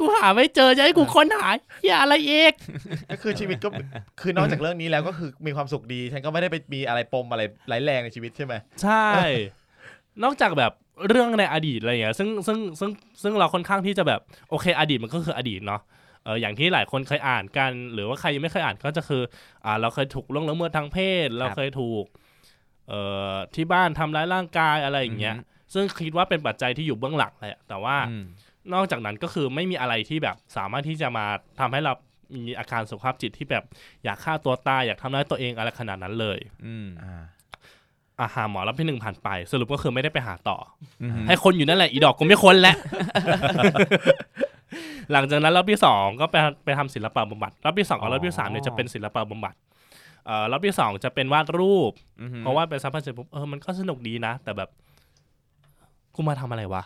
[0.00, 1.48] กูหาไม่เจอจะให้กูค้นหา
[1.86, 2.54] อย่าอะไรเอก
[3.10, 3.68] ก็คือชีวิตก็
[4.20, 9.08] คือนอกจากเรื่องนี้แล้วก็คือมีความสุขดี ฉันก็ไม่ได้ไปมีอะไรปมอะไรร้ายแรงในชีวิตใช่ไหมใช่
[10.24, 10.72] นอกจากแบบ
[11.08, 12.90] เรื่องในอดีตอะไรอย่างเงี้ยซึ่งซึ่งซึ่ง
[13.22, 19.22] ซึ่งเราค่อนข้างที่จะแบบโอเค อดีตมันก็คืออดีตเนาะเอออย่างที่หลายคนเคยอ่านกัน หรือว่าใครยังไม่เคยอ่านก็จะคือ
[19.64, 22.04] อ่า เราเคยถูกล่วงละเมิดทางเพศ เราเคยถูก
[22.88, 23.00] เอ่
[23.32, 28.24] อที่บ้านทำร้ายร่างกายอะไรอย่างเงี้ยอือฮึซึ่งคิดว่าเป็นปัจจัยที่อยู่เบื้องหลังแหละแต่ว่าอืม
[28.74, 31.26] นอกจากนั้นก็คือไม่มีอะไรที่แบบสามารถที่จะมา
[31.60, 31.92] ทำให้เรา
[32.36, 33.64] มีอาการสุขภาพจิตที่แบบ
[34.04, 37.22] อยากฆ่าตัวตายอยากทำร้ายตัวเองอะไรขนาดนั้นเลย อืมอ่า
[38.20, 40.56] อาหาหมอรับที่หนึ่งผ่านไป สรุปก็คือไม่ได้ไปหาต่อ
[41.02, 42.76] อืมให้คนอยู่นั่นแหละ อีดอกกูไม่คนแล้ว
[45.12, 49.54] หลังจากนั้นรอบที่สองก็ไปไปทำศิลปะบำบัดรอบที่สองกับรอบที่สามเนี่ยจะเป็นศิลปะบำบัด
[50.26, 54.68] เอ่อรอบที่สองจะเป็นวาดรูปอืมเพราะว่าเป็นซัพพลายเสร็จปุ๊บเออมันก็สนุกดีนะ แต่แบบ
[56.14, 56.82] กูมาทำอะไรวะ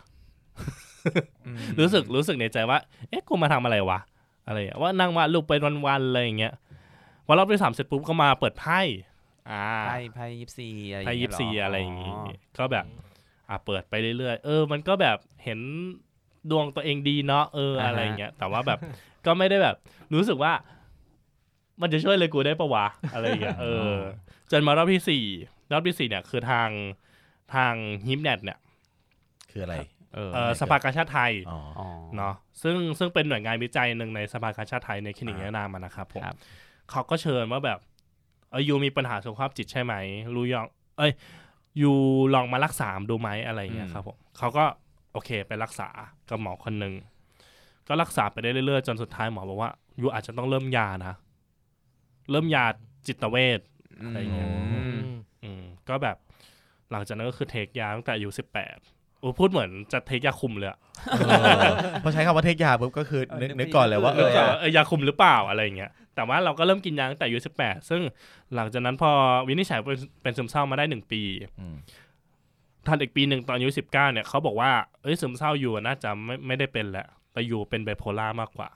[1.46, 3.98] อืมรู้สึกรู้สึกในใจว่า เอ๊ะกูมาทำอะไรวะ
[4.46, 5.52] อะไรอย่างเงี้ยว่านั่งวาดรูปไป
[5.86, 6.52] วันๆอะไรอย่างเงี้ย
[7.26, 9.11] พอรอบที่สามเสร็จปุ๊บก็มาเปิดไพ่อ่า
[9.88, 12.24] ไพ่ไพ่ยิปซีอะไรไพ่ยิปซีเงี้เหอะไรอย่างงี้อ๋อ
[12.58, 12.84] ก็แบบ
[13.48, 15.60] อ่าเปิดไปเรื่อยๆเออ มันก็แบบเห็น
[16.50, 18.78] ดวงตัวเองดีเนาะเอออะไรอย่างเงี้ย แต่ว่าแบบ
[19.26, 19.76] ก็ไม่ได้แบบ
[20.14, 20.52] รู้สึกว่า
[21.80, 23.96] มันจะช่วยเลยกูได้ปะวะอะไรอย่างเงี้ยเออ
[24.50, 25.24] จนมารอบที่สี่
[25.72, 26.68] รอบที่สี่เนี่ย คือทาง
[27.54, 27.72] ทาง
[28.06, 28.58] ฮิมเน็ตเนี่ย
[29.50, 29.76] คืออะไร
[30.14, 36.36] เออเออสภากาชาติไทยอ๋ออ๋อเนาะซึ่งซึ่งเป็นหน่วยงานวิจัยหนึ่งในสภากาชาติไทยในคลินิกอ่าแนะนำมานะครับผมครับ
[36.90, 37.78] เขาก็เชิญว่าแบบ
[38.52, 39.94] เออยูมีปัญหาสุขภาพจิตใช่ไหม
[40.34, 40.66] รู้ยัง
[40.98, 41.12] เอ้ย
[41.82, 41.92] ยู
[42.34, 44.64] ลองมารักษาดูไหมอะไรอย่างเงี้ยครับผมเขาก็
[45.12, 45.88] โอเคไปรักษา
[46.28, 46.94] กับหมอคนหนึ่ง
[47.88, 51.14] ก็รักษาไปได้เรื่อยๆจนสุดท้ายหมอบอกว่ายูอาจจะต้องเริ่มยานะ
[52.30, 52.64] เริ่มยา
[53.06, 53.60] จิตเวช
[54.04, 55.10] อะไรอย่างเงี้ยอืม
[55.44, 56.16] อืมก็แบบ
[56.90, 58.76] หลังจากนั้นก็คือเทคยาตั้งแต่อายุสิบแปด
[59.22, 61.32] โอ้พูดเหมือนจะเทคยาคุมเลยอะเอ
[61.70, 68.00] อพอใช้คำว่าเทคยาปุ๊บก็คือนึกเออนึนึกกไม่ก่อนเลยว่าเอเอเอออเออยาคุมหรือเปล่าอะไรอย่างเงี้ยแต่ว่าเราก็เริ่มกินยาตั้งแต่อายุสิบแปดซึ่ง
[68.54, 69.10] หลังจากนั้นพอ
[69.48, 71.22] วินิจฉัยเป็นเป็นซึมเศร้ามาได้หนึ่งปี
[71.72, 71.76] ม
[72.86, 74.70] ทันอีกปีหนึ่งตอนอายุสิบเก้าเนี่ยเขาบอกว่า
[75.02, 78.68] เอ้ยซึมเศร้าอยู่น่าจะไม่ไม่ได้เป็นแหละแต่อยู่เป็นไบโพล่ามากกว่า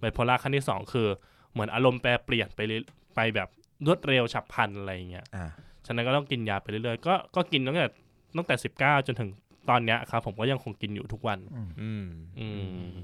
[0.00, 1.08] ไบโพล่าขั้นที่สองคือ
[1.52, 2.82] เหมือนอารมณ์แปรเปลี่ยนไปเรื่อย
[3.16, 3.48] ไปแบบ
[3.86, 5.46] รวดเร็วฉับพลันอะไรอย่างเงี้ยอ่า
[5.86, 7.88] ฉะนั้นก็ต้องกินยาไปเรื่อยๆก็ก็กินตั้งแต่
[8.36, 9.30] ตั้งแต่สิบเก้าจนถึง
[9.70, 11.38] ตอนเนี้ยครับ ผมก็ยังคงกินอยู่ทุกวัน
[11.80, 12.04] อืม
[12.40, 12.48] อื
[12.90, 12.94] ม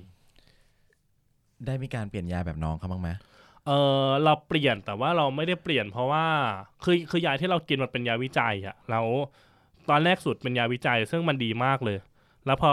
[1.67, 3.11] ได้มีการเปลี่ยนยาแบบน้องเขาบ้างไหม
[3.67, 3.71] เอ
[4.07, 6.27] อเราเปลี่ยนแต่ว่าเราไม่ได้เปลี่ยนเพราะว่า
[6.85, 9.07] คือคือยาที่เรากินมันเป็นยาวิจัยอะแล้ว
[9.89, 11.99] ตอนแรกสุดเป็นยาวิจัย ซึ่งมันดีมากเลย
[12.47, 12.73] แล้วพอ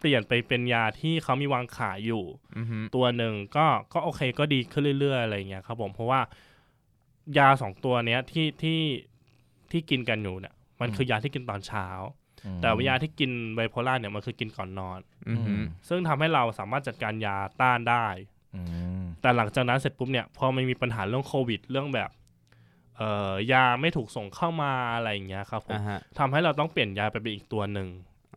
[0.00, 2.24] เปลี่ยนไปเป็นยาที่เขามีวางขายอยู่
[2.56, 6.20] อืมตัวหนึ่งก็ก็โอเคก็ดีขึ้นเรื่อยๆอะไรอย่างเงี้ยครับผมเพราะว่า
[7.38, 8.80] ยาสองตัวเนี้ยที่ที่
[9.70, 12.23] ที่กินกันอยู่เนี่ยมันคือยาที่กินตอนเช้าอืม
[12.62, 18.06] แต่ว่ายาที่กินไบโพล่าเนี่ยมันคือกินก่อนนอนอืมซึ่งทำให้เราสามารถจัดการยาต้านได้
[18.56, 18.62] อื
[19.00, 22.10] มแต่หลังจากนั้นเสร็จปุ๊บเนี่ยพอมันมีปัญหาเรื่องโควิด เรื่องแบบ
[22.98, 27.88] เอ่อยาไม่ถูกส่งเข้ามาอะไรอย่างเงี้ยครับผมอ่าฮะทำให้เราต้องเปลี่ยนยาไปเป็นอีกตัวหนึ่ง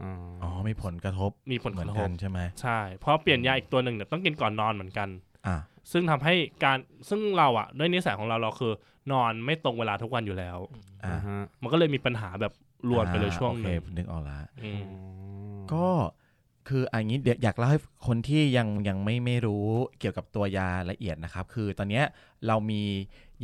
[0.02, 0.12] อ๋อ
[0.44, 5.10] อ๋อมีผลกระทบมีผลเหกมือนระทกับนใช่ไหมใช่เพราะเปลี่ยนยาอีกตัวหนึ่งเนี่ยต้องกินก่อนนอนเหมือนกัน
[5.48, 5.56] อ่า
[5.92, 6.78] ซึ่งทำให้การ
[7.10, 8.74] ซึ่งเราอะด้วยนิสัยของเราเราคือ
[9.12, 10.58] นอนไม่ตรงเวลาทุกวันอยู่แล้ว
[11.04, 12.54] อ่าอ่าฮะมันก็เลยมีปัญหาแบบ
[12.90, 14.84] รวนไปเลยช่วงหโอนึ่งเคนึกออกละอืม
[15.74, 15.88] ก็
[16.68, 19.68] คืออันนี้เดี๋ยวอยากเล่าให้คนที่ยังยังไม่ไม่รู้
[20.00, 22.06] เกี่ยวกับตัวยาละเอียดนะครับ คือตอนเนี้ย
[22.48, 22.84] เรามี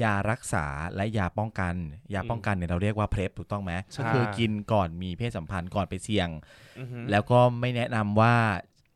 [0.02, 0.66] ยารักษา
[0.96, 1.76] และยาป้องกัน
[2.14, 6.30] ยาป้องกันเนี่ยเราเรียกว่า PrEP ถูกต้องไหมใช่ก็คือกินก่อนมีเพศสัมพันธ์ก่อนไปเสี่ยง
[6.80, 8.36] อือฮึแล้วก็ไม่แนะนำว่า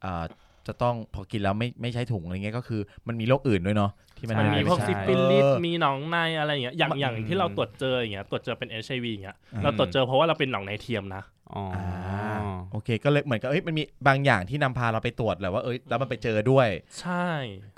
[0.02, 0.24] เอ่อ
[0.68, 11.64] จะต้องพอกินแล้วไม่ไม่ใช้ถุงอะไรเงี้ยก็คือมันมีโรคอื่นด้วยเนาะ ที่มันมันมีพวกใช่ซิฟิลิสเออมีหนองในอะไรอย่างเงี้ยอย่างมันอย่างที่เราตรวจเจออย่างเงี้ยตรวจเจอเป็นเอชไอวีอย่างเงี้ยเราตรวจเจอเพราะว่าเราเป็นหนองในเทียมนะอ๋อ
[12.08, 16.68] อโอเคก็เลยเหมือนกับเอ้ยมันมีบางอย่างที่นำพาเราไปตรวจแหละว่าเอ้ยแล้วมันไปเจอด้วย
[17.00, 17.28] ใช่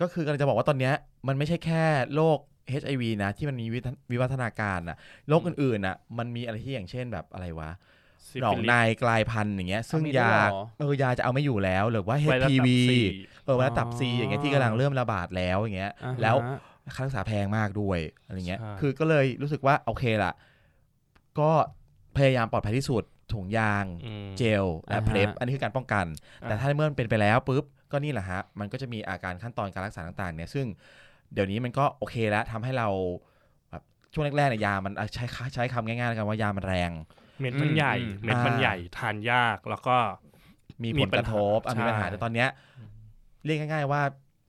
[0.02, 0.94] ก็คือกำลังจะบอกว่าตอนเนี้ย
[1.28, 1.84] มันไม่ใช่แค่
[2.16, 2.40] โรค
[2.82, 4.98] HIV นะที่มันมีวิวัฒวิวัฒนาการอะ
[5.30, 7.99] โรคอื่นๆอะมันมีอะไรที่อย่างเช่นแบบอะไรวะซิ
[8.42, 13.06] หนอฟิงลิในสกลายพันธุ์อย่างเงี้ย ซึ่งมีด้วยยาเหรอเออยาจะเอาไม่อยู่แล้ว หรือว่าไวรัสตับ HPV สี่
[13.46, 16.36] เออไวรัสตับซีอ๋อออย่างเงี้ยที่กำลังเริ่มระบาดแล้วอย่างเงี้ยอ่าฮะแล้ว
[16.96, 20.34] ค่ารักษาแพงมากด้วยอะไรเงี้ยใช่คือก็เลยรู้สึกว่าโอเคล่ะ
[21.40, 21.52] ก็
[22.18, 23.04] พยายามปลอดภัยที่สุด
[23.34, 26.06] ถุงยางอืมเจลและอ่าฮะเพลฟอันนี้คือการป้องกัน
[26.42, 30.66] แต่อ่าถ้าเมื่อมันเป็นไปแล้วปุ๊บก็นี่แหละฮะ มันก็จะมีอาการขั้นตอนการรักษาต่างๆเนี่ยซึ่ง
[31.34, 32.88] เดี๋ยวนี้มันก็โอเคแล้วทำให้เรา
[33.70, 36.92] แบบช่วงแรกๆเนี่ยยามันอะใช้ใช้คำง่ายๆแล้วกันว่ายามันแรง
[37.42, 39.98] เม็ดมันใหญ่อืมเม็ดมันอ่าใหญ่ทานยากแล้วก็
[40.84, 42.50] มีมีผลปักญระหาทบอะมีปัญหาใช่แต่ตอนเนี้ย
[43.46, 44.02] เรียกง่าย ๆ ว่า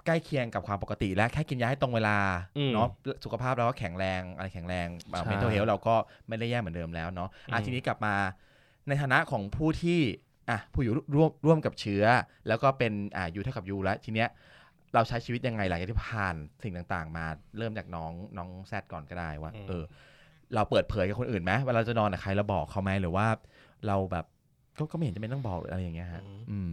[0.06, 2.18] ใกล้เคียงกับความปกติ และแค่กินยาให้ตรงเวลา
[2.58, 2.88] อืมเนาะ
[3.24, 5.94] สุขภาพเราก็แข็งแรงอะไรแข็งแรงใช่เมนเทลเฮลเราก็
[6.28, 8.14] ไม่ได้แย่เหมือนเดิมแล้วเนาะอะอืมทีนี้กลับมา
[8.88, 10.00] ในฐานะของผู้ที่
[10.50, 12.04] อะผู้อยู่ร่วมร่วมกับเชื้อ
[12.48, 14.28] แล้วก็เป็นอ่า U เท่ากับ U แล้วทีเนี้ย
[14.94, 17.26] เราใช้ชีวิตยังไงหลังจากที่ผ่านสิ่งต่างๆ มา
[17.58, 19.84] เริ่มจากน้องน้องแซดก่อนก็ได้ว่าอืมเออ
[20.54, 23.26] เราเปิดเผยกับคนอื่นไหมเวลาเราจะนอนกับใครเราบอกเขาไหมหรือว่า
[23.86, 24.24] เราแบบ
[24.78, 26.70] ก็ก็ไม่เห็นจะเป็นต้องบอกหรืออะไรอย่างเงี้ยฮะอืม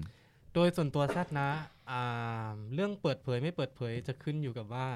[0.54, 1.50] โดยส่วนตัวแซดนะ
[1.92, 4.88] อ่าเรื่องเปิดเผยไม่เปิดเผยจะขึ้นอยู่กับว่า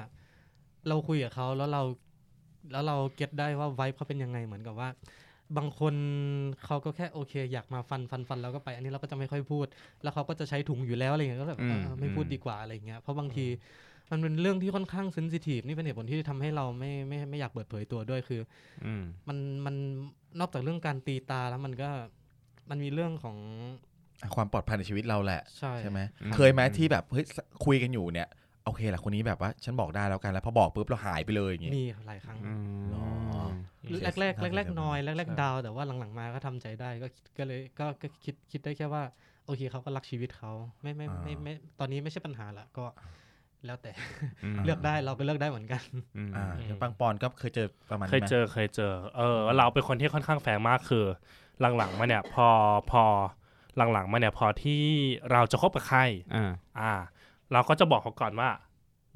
[0.88, 1.82] เราคุยกับเขาแล้วเรา
[2.72, 4.88] แล้วเรา get ได้ว่าไวท์เขาเป็นยังไงเหมือนกับว่า
[5.56, 5.94] บางคน
[6.64, 9.66] เขาก็แค่โอเค อยากมาฟันฟันฟันแล้วก็ไป อันนี้เราก็จะไม่ค่อยพูด
[10.02, 13.46] แล้วเขาก็จะใช้ถุงอยู่แล้วอะไรเงี้ยก็แบบอืมเออไม่พูดดีกว่าอะไรเงี้ยเพราะบางที
[14.12, 18.40] มันเป็นเรื่องที่ค่อนข้าง sensitive นี่เป็นเหตุผลที่ทำให้เราไม่ไม่ไม่อยากเปิดเผยตัวด้วยคือ
[18.86, 19.74] อืมมันมัน
[20.40, 21.90] นอกจากเรื่องการตีตาแล้วมันก็
[22.70, 23.36] มันมีเรื่องของ
[24.34, 27.24] ความปลอดภัยในชีวิตเราแหละ ใช่ใช่ไหมอืมเคยไหมที่แบบเฮ้ย
[27.64, 28.28] คุยกันอยู่เนี่ย
[28.64, 33.04] โอเคแหละคนนี้แบบว่า ฉันบอกได้แล้วกันแล้วพอบอกปุ๊บเราหายไปเลยอย่างงี้มีหลายครั้งอืมอ๋อ
[34.04, 37.06] แรกแรกแรกแรกๆน้อยแรกแรกใช่ๆดาวแต่ว่าหลังๆมาก็ทำใจได้ก็
[37.38, 39.02] ก็เลยก็ก็คิดคิดได้แค่ว่า
[39.46, 42.84] โอเคเขาก็รักชีวิตเขาไม่ไม่ไม่ไม่ตอนนี้ไม่ใช่ปัญหาละก็
[43.66, 43.92] แล้วแต่
[44.54, 45.82] มเลือกได้เราก็เลือกได้เหมือนกัน
[46.16, 51.06] อืมอ่าอย่างปังปอนก็เคยเจอประมาณนี้เคยไหมเจอเคยเจอ เออ เราเป็นคนที่ค่อนข้างแฝงมากคือ
[51.76, 52.48] หลังๆมาเนี่ย พอ
[52.90, 53.04] พอ
[53.92, 54.82] หลังๆมาเนี่ย พอที่
[55.32, 56.00] เราจะคบกับใคร
[56.34, 56.92] อ่าอ่า
[57.52, 58.48] เราก็จะบอกเขาก่อนว่า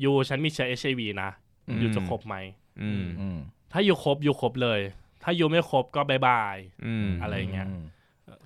[0.04, 1.30] ยูฉันมีเชื้อเอชไอวีนะ
[1.68, 2.36] อืมยูจะคบไหม
[2.82, 3.38] อืมอืม
[3.72, 4.80] ถ้ายูคบยูคบเลย
[5.22, 6.56] ถ้ายูไม่คบก็บายบาย
[6.86, 7.84] อืมอะไรอย่างเงี้ยม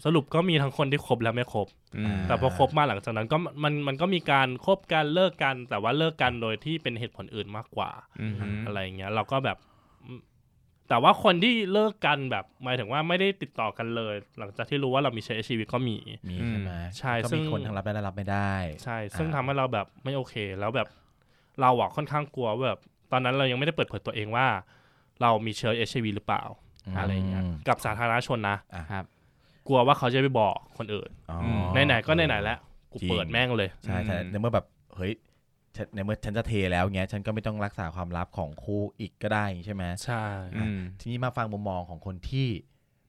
[0.05, 1.67] สรุปก็มีทั้งคนที่คบและไม่คบ
[1.97, 7.91] อืมแต่พอคบมาหลังจากนั้นก็มันมันก็มีการคบกันเลิกกัน แต่ว่าเลิกกันโดยที่เป็นเหตุผลอื่นมากกว่า
[8.21, 8.35] อืม
[8.67, 9.59] อะไรอย่างเงี้ย เราก็แบบ
[10.05, 10.21] อืม
[10.89, 15.97] แต่ว่าคนที่เลิกกันแบบหมายถึงว่าไม่ได้ติดต่อกันเลย หลังจากที่รู้ว่าเรามีเชื้อชีวิตก็มี
[16.29, 18.53] มีใช่ไหมใช่ก็ซึ่มีงคนทั้งรับได้และรับไม่ได้
[18.85, 20.89] ใช่ ซึ่งอ่าทำให้เราแบบไม่โอเค แล้วแบบ
[21.61, 22.81] เราอะค่อนข้างกลัวว่าแบบ
[23.13, 24.47] ตอนนั้นเรายังไม่ได้เปิดเผยตัวเองว่า
[25.23, 26.43] เรามีเชื้อเอชหรือเปล่า
[26.99, 28.59] อะไรอย่างเงี้ยกับสาธารณชนนะ
[28.93, 29.20] ครับก
[29.71, 31.39] ลัวว่าเขาจะไปบอกคนอื่นอ๋อ
[31.87, 32.59] ไหนๆก็ไหนๆแล้ว
[32.93, 35.13] กูจริงเปิดแม่งเลยใช่ใช่อืมในเมื่อแบบเฮ้ย
[35.77, 40.25] ฉันในเมื่อฉันจะเทแล้วเงี้ยฉันก็ไม่ต้องรักษาความลับของคู่อีกก็ได้ใช่ไหมใช่
[40.57, 42.49] อืมทีนี้มาฟังมุมมองของคนที่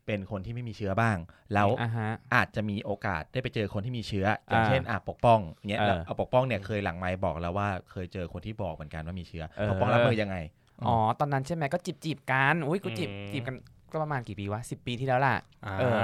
[0.06, 1.18] เป็นคนที่ไม่มีเชื้อบ้าง
[1.54, 10.38] แล้วอ่าฮะอาจจะมีโอกาสได้ไปเจอคนที่มีเชื้อ อย่างอ่าเช่นอะปกป้องเงี้ยเออแล้วเอาปกป้องเนี่ยเคยหลังไมค์บอกแล้วว่าเคยเจอคนที่บอกเหมือนกันว่ามีเชื้อเออปกป้องรับมือยังไง
[10.86, 13.56] อ๋อตอนนั้นใช่ไหมก็จีบจีบๆกันอุ้ยกูจีบอืมจีบกัน
[13.92, 15.98] ก็ประมาณกี่ปีวะสิปีที่แล้วล่ะอ่าเออ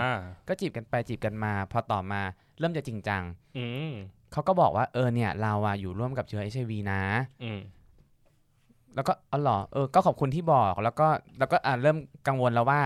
[0.47, 2.21] ก็จีบกันไปจีบกันมา พอต่อมา
[2.59, 3.23] เริ่มจะจริงจัง
[3.57, 3.91] อืม
[4.31, 7.01] เขาก็บอกว่าเออเนี่ยเราอะอยู่ร่วมกับเชื้อ HIV นะ
[7.43, 7.59] อืม
[8.95, 11.07] แล้วก็อ๋อเหรอเออก็ขอบคุณที่บอกแล้วก็
[11.39, 11.97] แล้วก็อ่าเริ่ม
[12.27, 12.81] กังวลแล้วว่า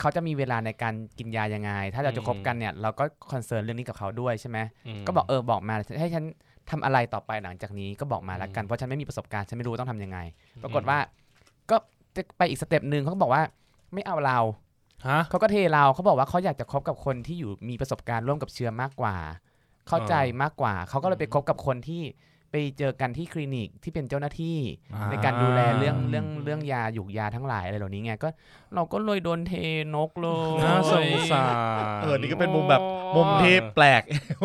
[0.00, 4.58] เขาจะมีเวลาในการกินยายังไง ถ้าเราจะคบกันเนี่ย เราก็คอนเซิร์นเรื่องนี้กับเขาด้วยใช่ไหม
[5.00, 6.24] มก็บอกเออบอกมาให้ฉัน
[6.70, 10.18] ทำอะไรต่อไปหลังจากนี้ก็บอกมาแล้วกันอืมเพราะฉันไม่มีประสบการณ์ฉันไม่รู้ต้องทำยังไง
[10.62, 10.98] ปรากฏว่า
[11.70, 11.76] ก็
[12.16, 13.42] จะไปอีกสเต็ปหนึ่งเขาก็บอกว่า
[13.94, 14.38] ไม่เอาเรา
[15.06, 19.16] ฮะเขาก็เทเราเขาบอกว่าเขาอยากจะคบกับคนที่อยู่มีประสบการณ์ร่วมกับเชื้อมากกว่า
[19.88, 22.02] เข้าใจมากกว่า เขาก็เลยไปคบกับคนที่
[22.52, 24.58] ไปเจอกันที่คลินิกที่เป็นเจ้าหน้าที่
[24.94, 28.28] อ่าในการดูแลเรื่องเรื่องเรื่องยาหยุกยาทั้งหลายอะไรเหล่านี้ไงก็
[28.74, 29.52] เราก็เลยโดนเท
[29.94, 31.54] นกเลยน่าสงสาร
[32.02, 32.82] เออนี่ก็เป็นมุมแบบ
[33.16, 34.02] มุมที่แปลก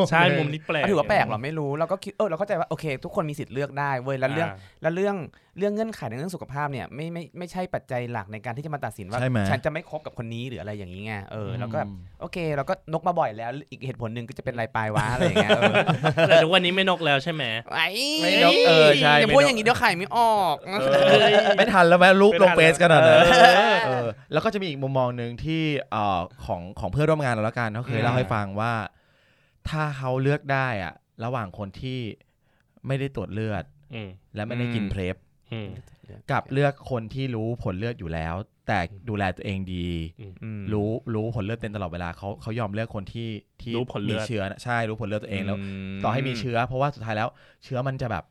[0.10, 5.15] ใช่มุมนี้แปลกอะถือว่าแปลกเหรอไม่รู้เราก็คิดเออเราเข้าใจว่าโอเค ทุกคนมีสิทธิ์เลือกได้เว้ยแล้วเรื่องาแล้วเรื่อง
[5.57, 15.73] เรื่องเงื่อนไขในเรื่องสุขภาพเนี่ยไม่ไม่ไม่ใช่ปัจจัยหลักในการที่จะมาตัดสินว่า ใช่ไหม ฉันจะไม่คบกับคนนี้หรืออะไรอย่างนี้ไงเออแล้วก็แบบอืมโอเคเราก็นกมาบ่อยแล้ว อีกเหตุผลหนึ่งก็จะเป็นไรปลายวะอะไรอย่างเงี้ยเออ
[16.27, 17.87] แต่ทุกวันนี้ไม่นกแล้วใช่ไหม ไอ้
[18.23, 20.55] ไม่นกเออใช่อย่าไม่พูดนก อย่างนี้เดี๋ยวไข่ไม่ออก
[21.57, 23.17] ไม่ทันแล้วไหมรูปลงไม่ทันเฟซกันอะเอนะ
[23.61, 25.61] อเออแล้วก็จะมีอีกมุมมองหนึ่งที่
[25.91, 28.73] เอ่อของของเพื่อนร่วมงานเราแล้วกันเขาเคยอืมเล่าให้ฟังว่า
[29.69, 30.93] ถ้าเขาเลือกได้อะ
[31.25, 31.99] ระหว่างคนที่
[32.87, 33.63] ไม่ได้ตรวจเลือด
[33.95, 35.33] อืม และไม่ได้กินอืม เพลฟอืม
[36.31, 38.35] กับเลือกคนที่รู้ผลเลือดอยู่แล้ว
[38.67, 39.87] แต่ดูแลตัวเองดี
[40.43, 43.29] อืมรู้รู้ผลเลือดเป็นตลอดเวลาเขาเขายอมเลือกคนที่
[43.61, 45.57] ที่รู้ผลเลือดมีเชื้อนะใช่รู้ผลเลือดตัวเองแล้ว
[45.93, 47.29] มต่อให้มีเชื้อ เพราะว่าสุดท้ายแล้ว
[47.63, 48.23] เชื้อมันจะแบบ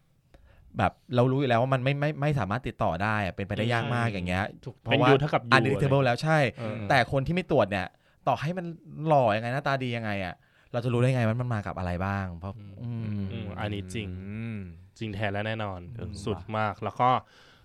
[0.78, 7.86] แบบเรารู้อยู่แล้วว่ามันไม่ไม่ไม่สามารถติดต่อได้อะเป็นไปได้ยากมากอย่างเงี้ยถูกเพเป็นราะว่ายูเท่ากับยู undetectable แล้วใช่เออแต่คนที่ไม่ตรวจเนี่ย
[8.28, 8.66] ต่อให้มัน
[9.06, 10.34] หล่อยังไงหน้าตาดียังไงอะ
[10.72, 14.58] เราจะรู้ได้ไงว่ามันมากับอะไรบ้าง เพราะอืมอืมอันนี้จริงอืม
[14.98, 17.10] จริงแท้และแน่นอนเออสุดว่ะมาก แล้วก็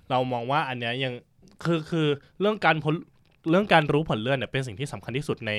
[0.09, 1.13] เรามองว่าอันเนี้ยยัง
[1.63, 2.07] คือคือ
[2.39, 2.95] เรื่องการผล
[3.49, 5.53] เรื่องการรู้ผลเลือดเนี่ยเป็นสิ่งที่สำคัญที่สุดใน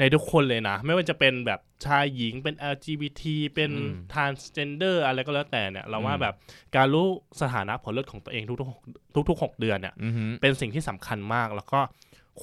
[0.00, 3.22] ในทุกคนเลยนะ ไม่ว่าจะเป็นแบบชายหญิงเป็น LGBT
[3.54, 3.70] เป็น
[4.12, 6.34] transgender อะไรก็แล้วแต่เนี่ยเราว่าแบบ
[6.76, 7.06] การรู้
[7.40, 11.80] สถานะผลเลือดของตัวเองทุกๆทุกทุกๆหกเดือนเนี่ยอือหือเป็นสิ่งที่สำคัญมาก แล้วก็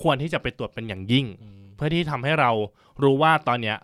[0.01, 2.51] ควรที่จะไปตรวจเป็นอย่างยิ่งอืมเพื่อที่ทำให้เรา
[3.03, 3.77] รู้ว่าตอนเนี้ย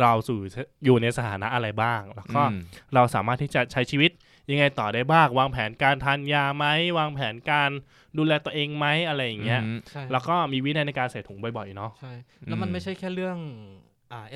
[0.00, 0.38] เราสู่
[0.84, 2.60] อยู่ในสถานะอะไรบ้าง แล้วก็อืม
[2.94, 4.10] เราสามารถที่จะใช้ชีวิต
[4.50, 6.66] ยังไงต่อได้บ้าง วางแผนการทานยาไหม
[6.98, 7.70] วางแผนการ
[8.18, 12.12] ดูแลตัวเองไหมอะไรอย่างเงี้ยอืมใช่แล้วก็มีวินัยในการใส่ถุงบ่อยๆเนาะใช่
[12.46, 13.87] แล้วมันอืมไม่ใช่แค่เรื่องอ่า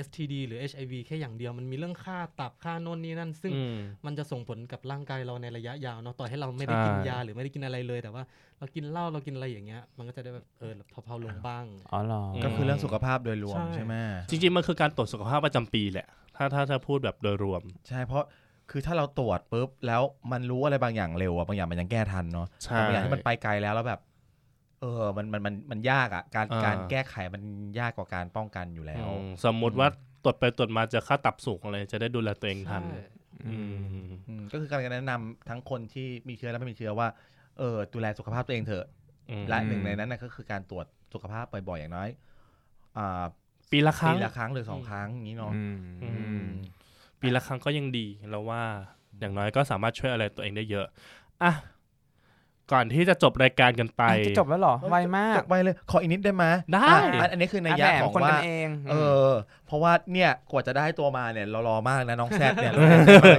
[0.04, 8.22] STD หรือ HIV แค่อย่างเดียวมันมีเรื่องค่าตับค่าโน่นนี่นั่น ซึ่งอืมมันจะส่งผลกับร่างกายเราในระยะยาวเนาะต่อให้เราไม่ได้กินใช่ยาหรือไม่ได้กินอะไรเลย แต่ว่า
[8.58, 10.72] เรากินเหล้าเรากินอะไรอย่างเงี้ย มันก็จะได้แบบเออ
[11.04, 13.94] เผาๆลงบ้างอ๋อเหรอก็คือเรื่องสุขภาพโดยรวมใช่ใช่ไหม
[14.30, 16.06] จริงๆมันคือการตรวจสุขภาพประจำปีแหละ
[16.36, 18.24] ถ้าถ้าจะพูดแบบโดยรวม ใช่เพราะ
[18.70, 24.00] คือถ้าเราตรวจปุ๊บแล้วมันรู้อะไรบางอย่างเร็วอะบางอย่างมันยังแก้ทันเนาะใช่บางอย่างที่มันไปไกลแล้วแล้วแบบ
[24.82, 27.42] เออมันมันมันมันยากอะการอ่า การแก้ไขมัน
[27.80, 29.88] ยากกว่าการป้องกันอยู่แล้ว อืมสมมุติว่า
[30.24, 33.00] ตรวจไปตรวจมาเจะค่าตับสูงอะไร จะได้ดูแลตัวเองทันใช่
[33.46, 37.08] อืม อืมก็คือการแนะนำทั้งคนที่มีเชื้อและไม่มีเชื้อว่า
[37.58, 38.86] เออดูแลสุขภาพตัวเองเถอะ
[39.30, 42.08] อืมและหนึ่งในนั้นนะก็คือการตรวจสุขภาพบ่อยๆอย่างน้อย
[42.98, 43.24] อ่า
[43.70, 46.48] ปีละครั้ปีง ละครั้งหรือสองครั้งอย่างนี้เนาะอืมอือืม
[47.20, 48.62] ปีละครั้งก็ยังดี แล้วว่า
[49.20, 50.86] อย่างน้อยก็สามารถช่วยอะไรตัวเองได้เยอะ
[51.42, 51.52] อะ
[52.72, 58.94] ก่อนที่จะจบรายการกันไปอะจะจบแล้วเหรอไวมากจบไปเลยขออีกนิดได้ไหมได้อะอันอันนี้คือในยยะอะแหมของคนว่ากันเองเอ
[59.28, 59.30] อ
[59.66, 62.72] เพราะว่าเนี่ยกว่าจะได้ตัวมาเนี่ยเรารอมากนะน้องแซดเนี่ย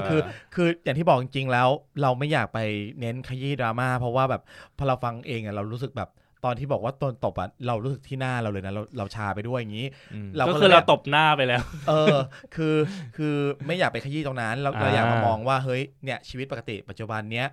[0.10, 0.22] คือ
[0.56, 1.67] คืออย่างที่บอกจริงๆแล้ว
[2.02, 2.60] เราไม่อยากไป
[3.00, 4.41] เน้นขยี้ดราม่าเพราะว่าแบบ
[4.78, 6.10] พอเราฟังเองอะเรารู้สึกแบบ
[6.46, 9.88] ตอนที่บอกว่าตนตบอะเรารู้สึกที่หน้าเราเลยนะเราเราชาไปด้วยอย่างนี้
[10.26, 12.17] มเราก็ก็คือเลยเราแบบตบหน้าไปแล้ว เออ
[12.56, 12.76] คือ
[13.17, 17.48] คือไม่อยากไปขยี้ตรงนั้น เราเราอ่าอยากมามองว่าเฮ้ยเนี่ยชีวิตปกติปัจจุบันเนี้ย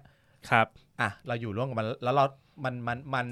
[0.51, 0.67] ครับ
[1.01, 2.25] อะเราอยู่ร่วมกับมันแล้วเรา
[2.65, 3.27] มันมันมัน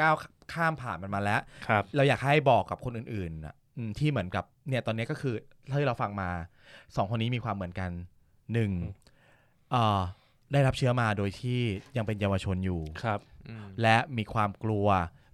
[0.00, 0.14] ก้าว
[0.52, 5.34] ข้ามผ่านมันมาแล้วครับ เราอยากให้บอกกับคนอื่นๆน่ะอืมที่เหมือนกับเนี่ยตอนนี้ก็คือ
[5.68, 6.30] เท่าที่เราฟังมา
[6.96, 7.90] สองคนนี้มีความเหมือนกัน
[8.52, 8.94] หนึ่งอืม
[9.70, 10.00] เอ่อ
[10.52, 11.60] ได้รับเชื้อมาโดยที่
[11.96, 14.88] ยังเป็นเยาวชนอยู่ ครับอืมและมีความกลัว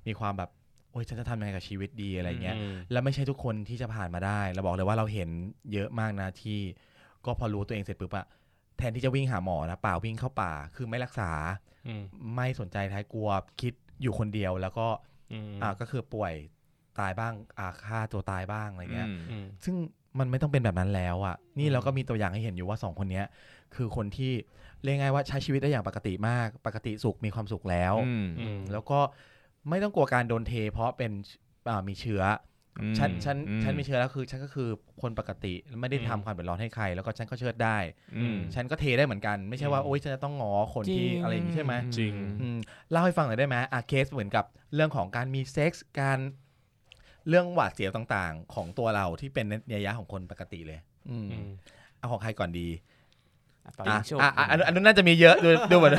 [0.09, 0.51] มีความแบบ
[0.91, 5.31] โอ๊ยฉันจะทำยังไงกับชีวิตดีอะไรเงี้ยอืมและไม่ใช่ทุกคนที่จะผ่านมาได้ เราบอกเลยว่าเราเห็น
[5.73, 6.59] เยอะมากนะที่
[7.25, 8.27] ก็พอรู้ตัวเองเสร็จปุ๊บอะ
[8.79, 11.31] แทนที่จะวิ่งหาหมอนะเปล่าวิ่งเข้าป่า คือไม่รักษา
[11.87, 12.03] อืม
[12.37, 13.29] ไม่สนใจท้ายกลัว
[13.61, 14.87] คิดอยู่คนเดียวแล้วก็
[15.33, 16.33] อืมอ่าก็คือป่วย
[16.99, 19.77] ตายบ้างอ่าฆ่าตัวตายบ้างอะไรเงี้ยอืมซึ่ง
[20.19, 23.27] มันไม่ต้องเป็นแบบนั้นแล้วอะนี่เราก็มีตัวอย่างให้เห็นอยู่ว่าสองคนเนี้ย
[23.75, 24.33] คือคนที่
[24.83, 29.01] เรียกง่ายว่าใช้ชีวิตได้อย่างปกติมาก ปกติสุขมีความสุขแล้วอืมอืมแล้วก็
[29.69, 31.13] ไม่ต้องกลัวการโดนเท เพราะเป็น
[31.69, 32.54] อ่ามีเชื้ออืม
[32.99, 34.69] ฉันฉันอืมฉันมีเชื้อแล้วคือ ฉันก็คือ
[35.03, 37.79] คนปกติไม่ได้อืมทำความเดือดร้อนให้ใคร แล้วก็ฉันก็เชิดได้
[38.17, 42.59] อืมฉันก็เทได้เหมือนกัน ไม่ใช่ว่าอืมโอ๊ยฉันจะต้องงอคนที่อะไรอย่างนี้ใช่ไหมจริงอืม
[42.91, 46.19] เล่าให้ฟังหน่อยได้ไหมอะเคสเหมือนกับเรื่องของการมีเซ็กส์การ
[47.29, 50.79] เรื่องหวาดเสียวต่างๆ ของตัวเราที่เป็นนัยยะของคนปกติเลย
[51.11, 51.49] อืมอืม
[51.99, 52.69] เอาของใครก่อนดี
[53.79, 55.93] ต่ออะยิงชุบอะอะอันนู้นอันนู้นน่าจะมีเยอะดูดูเหมือน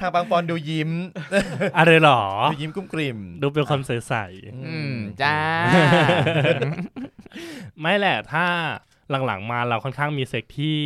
[0.00, 0.90] ทางบางปอนดูยิ้ม
[1.76, 4.14] อะไรหรอ ดูยิ้มกุ้มกลิ่ม ดูเป็นคนใส
[4.66, 8.46] อืมจ้าๆไม่แหละถ้า
[9.26, 10.76] หลังๆมาเราค่อนข้างมีเซ็กที่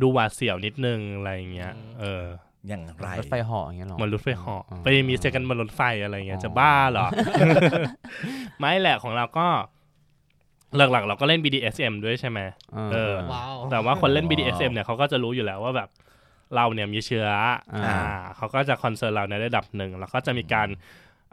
[0.00, 2.24] ดูหวาดเสียวนิดนึงอะไรอย่างเงี้ย เออ
[2.68, 7.06] อย่างไรรถไฟเหาะอย่างเงี้ยเหรอเหมันรถไฟเหาะอ๋อไปมีเซ็กกันบนรถไฟอะไรเงี้ยอ๋อจะบ้าเหรอ
[8.58, 9.46] ไม่แหละของเราก็
[10.76, 12.40] หลักๆ เราก็เล่น BDSM ด้วยใช่ไหม
[12.92, 15.88] เออว้าวแต่ว่าคนเล่น BDSM เนี่ยเขาก็จะรู้อยู่แล้วว่าแบบ
[16.56, 17.28] เราเนี่ยมีเชื้อ
[17.74, 17.96] อาอ่า
[18.36, 20.68] เขาก็จะ concern เราในระดับหนึ่งแล้วก็จะมีการ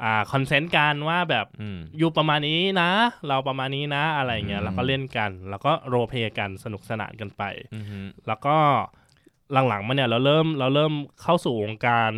[0.04, 2.90] อ่า consent กันว่าแบบอืมอยู่ประมาณนี้นะ
[3.28, 8.56] เราประมาณนี้นะอะไรเงี้ยอืมแล้วก็เล่นกัน แล้วก็ role play กันสนุกสนานกันไปอืมแล้วก็
[9.70, 12.12] หลังๆมาเนี่ยเราเริ่มเราเริ่มเข้าสู่วงการ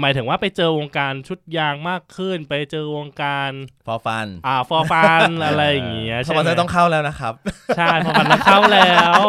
[0.00, 3.50] หมายถึงว่าไปเจอวงการชุดยางมากขึ้น ไปเจอวงการ
[3.86, 7.34] ฟอฟันอ่าฟอร์ฟันอะไรอย่างเงี้ยสใช่ปอนไหเซมอร์ต้องเข้าแล้วนะครับ
[7.76, 9.20] ใช่ฟอร์ฟันต้องเข้าแล้ว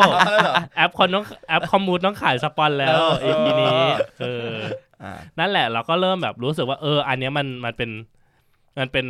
[0.75, 3.71] แอปคอนต้องแอปคอมมูนต้องขายสปอนแล้วเออเอพีนี้
[4.21, 4.49] เออ
[5.03, 7.89] อ่านั่นแหละเราก็เริ่มแบบรู้สึกว่าเออ อันเนี้ยมันมันเป็น
[8.79, 9.05] มันเป็น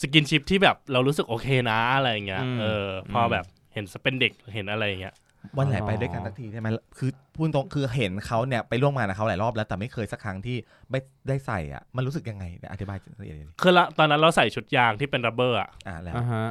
[0.00, 5.14] สกินชิปที่แบบเรารู้สึกโอเคนะอะไรอย่างเงี้ยอืมเออพอแบบเห็นเป็นเด็กเห็นอะไรอย่างเงี้ย
[5.58, 6.66] วันไหนอ๋อไปด้วยกันสักทีใช่ไหม
[6.98, 10.56] คือพูดตรงคือเห็นเขาเนี่ยไปร่วมงานกับเขาหลายรอบแล้วแต่ไม่เคยสักครั้งที่
[10.90, 16.46] ไม่ได้ใส่อะมันรู้สึกยังไงเนี่ยอธิบายละเอียดๆคือละตอนนั้นเราใส่ชุดยางที่เป็น rubber อะอ่าแล้วอ่าฮะ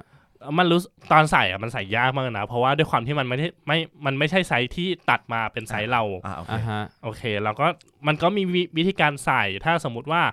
[0.58, 7.66] มันรู้สึกตอนใส่อะมันใส่ยากมากนะเพราะว่าด้วยความที่มันไม่ได้ไม่มันไม่ใช่ไซส์ที่ตัดมาเป็นไซส์เราอ่าโอเคอ่าฮะโอเค แล้วก็
[8.08, 10.24] มันก็มีวิวิธีการใส่ถ้าสมมุติว่า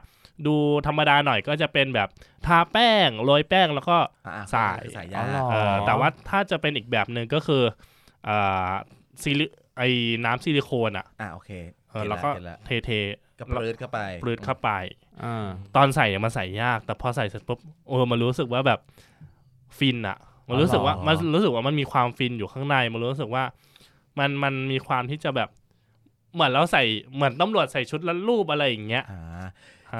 [0.47, 2.09] ดูธรรมดาหน่อยก็จะเป็นแบบ
[2.47, 3.97] ทาแป้งโรยแป้งแล้วก็
[4.27, 7.63] อ่าใส่ใส่อ๋ยาอเหรอเออแต่ว่าถ้าจะเป็นอีกแบบหนึ่งก็คือ
[8.29, 8.73] อ่า
[9.23, 9.47] ซิลิ
[9.79, 9.89] ไอ้
[10.25, 11.51] น้ำซิลิโคนอะอ่าโอเค
[11.91, 12.91] เออแล้วก็เห็นแล้วเทเท
[13.39, 14.71] ก็ปลืดเข้าไปปลืดเข้าไป
[15.23, 18.81] อ่าตอนใส่เนี่ยมันใส่ยาก แต่พอใส่เสร็จปุ๊บโอ้มันรู้สึกว่าแบบ
[19.79, 23.45] ฟินอะ มันรู้สึกว่ามันรู้สึกว่ามันมีความฟินอยู่ข้างใน มันรู้สึกว่า
[24.19, 25.49] มันมันมีความที่จะแบบ
[26.35, 26.83] เหมือนเราใส่
[27.15, 29.49] เหมือนตำรวจใส่ชุดแล้วรูปอะไรอย่างเงี้ยอ่าอ่า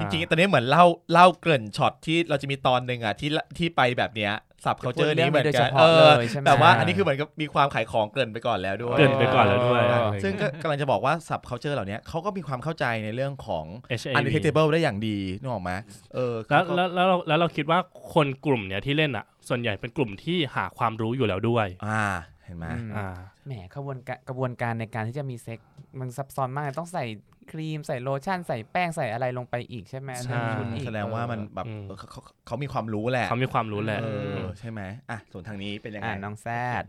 [0.01, 13.65] จริงๆ ตอนนี้เหมือนเล่าเล่าเกริ่นช็อตที่เราจะมีตอนหนึ่งอะที่ละที่ไปแบบเนี้ยสับเขาเจอนี้เหมือนโดยกัเฉนพาะเออเลยใช่ไหมแต่ว่าอันนี้คือเหมือนกับมีความขายของเกริ่นไปก่อนแล้วด้วยเกริ่นไปก่อนแล้วด้วยเออซึ่งก็กำลังจะบอกว่าสับเขาเจอเหล่านี้เขาก็มีความเข้าใจในเรื่องของ
[14.01, 15.73] HIV undetectable ได้อย่างดีนึกออกไหม
[16.15, 17.79] เออแล้วเขาก็แล้วแล้วเราแล้วเราคิดว่า
[18.15, 22.05] คนกลุ่มเนี้ยที่เล่นอะ ส่วนใหญ่เป็นกลุ่มที่หาความรู้อยู่แล้วด้วย อ่า
[22.45, 23.09] เห็นไหมอืมอ่า
[23.47, 25.59] แหมกระบวนการกระบวนการในการที่จะมีเซ็ก
[26.01, 27.05] มันซับซ้อนมากเลยต้องใส่
[27.51, 36.49] ครีม ใส่โลชั่นใส่แป้งใส่อะไรลงไปอีกใช่ไหมใช่ชุดอีกแสดงว่ามันแบบอืมเออเขาเขาเขามีความรู้แหละเขามีความรู้แหละเออใช่ไหมอะส่วนทางนี้เป็นยังไงอ่าน้องแซ
[36.83, 36.85] ด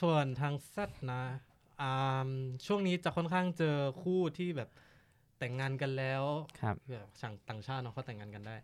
[0.00, 1.22] ส่วนทางซัดนะ
[1.80, 2.28] อ่า
[2.66, 4.70] ช่วงนี้จะค่อนข้างเจอคู่ที่แบบ
[5.38, 6.22] แต่งงานกันแล้ว
[6.60, 8.56] ครับแบบสั่งต่างชาติเนาะเขาแต่งงานกันได้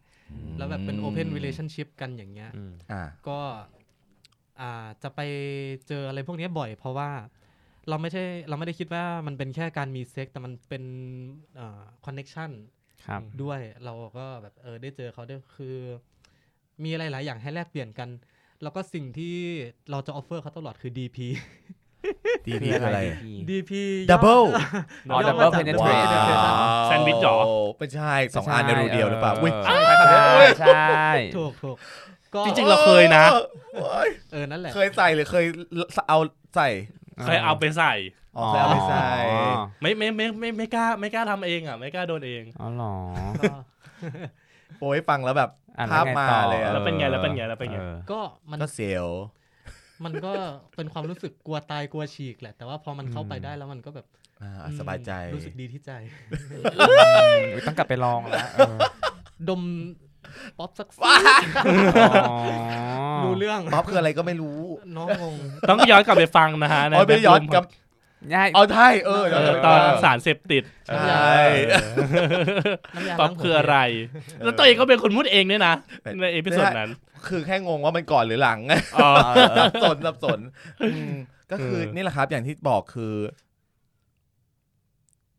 [0.59, 3.41] แล้วแบบเป็น open relationship กันอย่างเงี้ยอืมอ่าก็
[4.61, 5.21] อ่าจะไป
[5.89, 7.11] เจออะไรพวกเนี้ยบ่อยเพราะว่า
[7.89, 10.85] เราไม่ใช่เราไม่ได้คิดว่ามันเป็นแค่การมีเซ็กแต่มันเป็น
[12.05, 12.51] connection
[13.07, 15.77] ครับด้วยเราก็แบบเออได้เจอเขาด้วยคือ
[16.85, 18.09] มีอะไรหลายอย่างให้แลกเปลี่ยนกัน
[18.63, 19.37] แล้วก็สิ่งที่
[19.91, 21.19] เราจะ offer เขาตลอดคือ DP
[22.47, 23.01] DP คืออะไร
[23.49, 23.73] DP
[24.11, 24.45] Double
[25.11, 26.39] อ๋อย่ double มาจาก penetration penetration
[26.87, 27.37] แซนด์วิชเหรอ
[27.79, 29.77] ไม่ใช่สองอันในรูเดียวหรือเปล่าอุ้ยใช่
[30.61, 31.77] ใช่ถูกถูก
[32.35, 33.25] ก็จริงๆ เราเคยนะ
[33.75, 35.45] โอ้ยเออ นั่นแหละ เคยใส่หรือเคย
[36.09, 36.19] เอา
[36.57, 36.69] ใส่
[37.23, 37.95] เคยเอาไปใส่
[38.37, 39.07] อ๋อเคยเอาไปใส่
[39.81, 42.95] ไม่ไม่ไม่ไม่ไม่กล้าไม่กล้าทำเองอะ ไม่กล้าโดนเองอ๋อเหรอ
[43.41, 43.53] ก็
[44.81, 49.09] โอ้ยฟังแล้วแบบอะภาพแล้วไงมาต่อเลยอะแล้วเป็นไงแล้วเป็นไงแล้วเป็นไงออก็มันก็เสียว
[50.05, 50.33] มันก็
[50.77, 54.07] เป็นความรู้สึกกลัวตายกลัวฉีกแหละ แต่ว่าพอมันเข้าไปอืมได้แล้วมันก็แบบ
[54.43, 55.93] อ่าอืมสบายใจรู้สึกดีที่ใจ
[57.55, 58.79] อุ๊ยต้องกลับไปลองแล้วเออ
[59.49, 59.63] ดม
[60.59, 61.15] ป๊อปสักว้า
[62.31, 62.37] อ๋อ
[63.25, 64.59] รู้เรื่องป๊อปคืออะไรก็ไม่รู้
[64.97, 65.35] น้องงง
[65.71, 67.65] ต้องย้อนกลับไปฟังนะฮะในอ๋อไม่ย้อนกลับ
[68.35, 71.37] ง่ายเอาใช่เออเอเดี๋ยวอๆตอนสารเสพติดใช่
[72.95, 73.77] น้ำยาป๊อปล้างหัวคืออะไร
[74.45, 75.75] แล้วตัวเองก็เป็นคนพูดเองด้วยนะ
[76.21, 76.91] ในเอพิโซดนั้น
[77.29, 78.61] คือแค่งงว่ามันก่อนหรือหลัง
[78.97, 79.11] อ๋อ
[79.59, 80.41] สับสนสับสน
[80.83, 81.13] อืม
[81.53, 83.13] ก็คือเออนี่แหละครับอย่างที่บอกคือ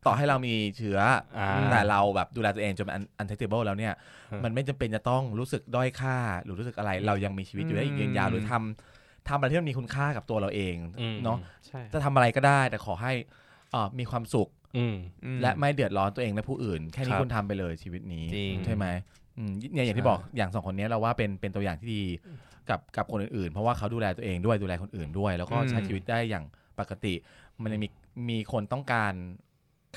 [0.05, 0.99] ต่อให้เรามีเชื้อ
[1.37, 3.93] อาแต่เราแบบดูแลตัวเองจนมัน untouchable แล้วเนี่ย
[4.31, 11.37] อืมมันไม่จำเป็นจะต้องรู้สึกด้อยค่า หรือรู้สึกอะไร เรายังมีชีวิตอยู่ได้อีกยืนยาวหรือทำทำอะไรที่มันมีคุณค่ากับตัวเราเองอืมเนาะ
[11.67, 13.13] ใช่จะทำอะไรก็ได้ แต่ขอให้
[13.71, 18.85] เอ่อมีความสุขอืมอืมและไม่เดือดร้อนตัวเองและผู้อื่น แค่นี้ครับคุณทำไปเลยชีวิตนี้จริงใช่ไหม
[19.37, 22.03] อืมเนี่ยอย่างที่ใช่บอกอย่างสองคนนี้เราว่าเป็นเป็นตัวอย่างที่ดี
[22.69, 26.45] กับกับคนอื่นๆ เพราะว่าเขาดูแลตัวเองด้วยดูแลคนอื่นด้วย แล้วก็ใช้ชีวิตได้อย่าง
[26.79, 27.13] ปกติ
[27.61, 27.87] มันยังมี
[28.29, 29.13] มีคนต้องการ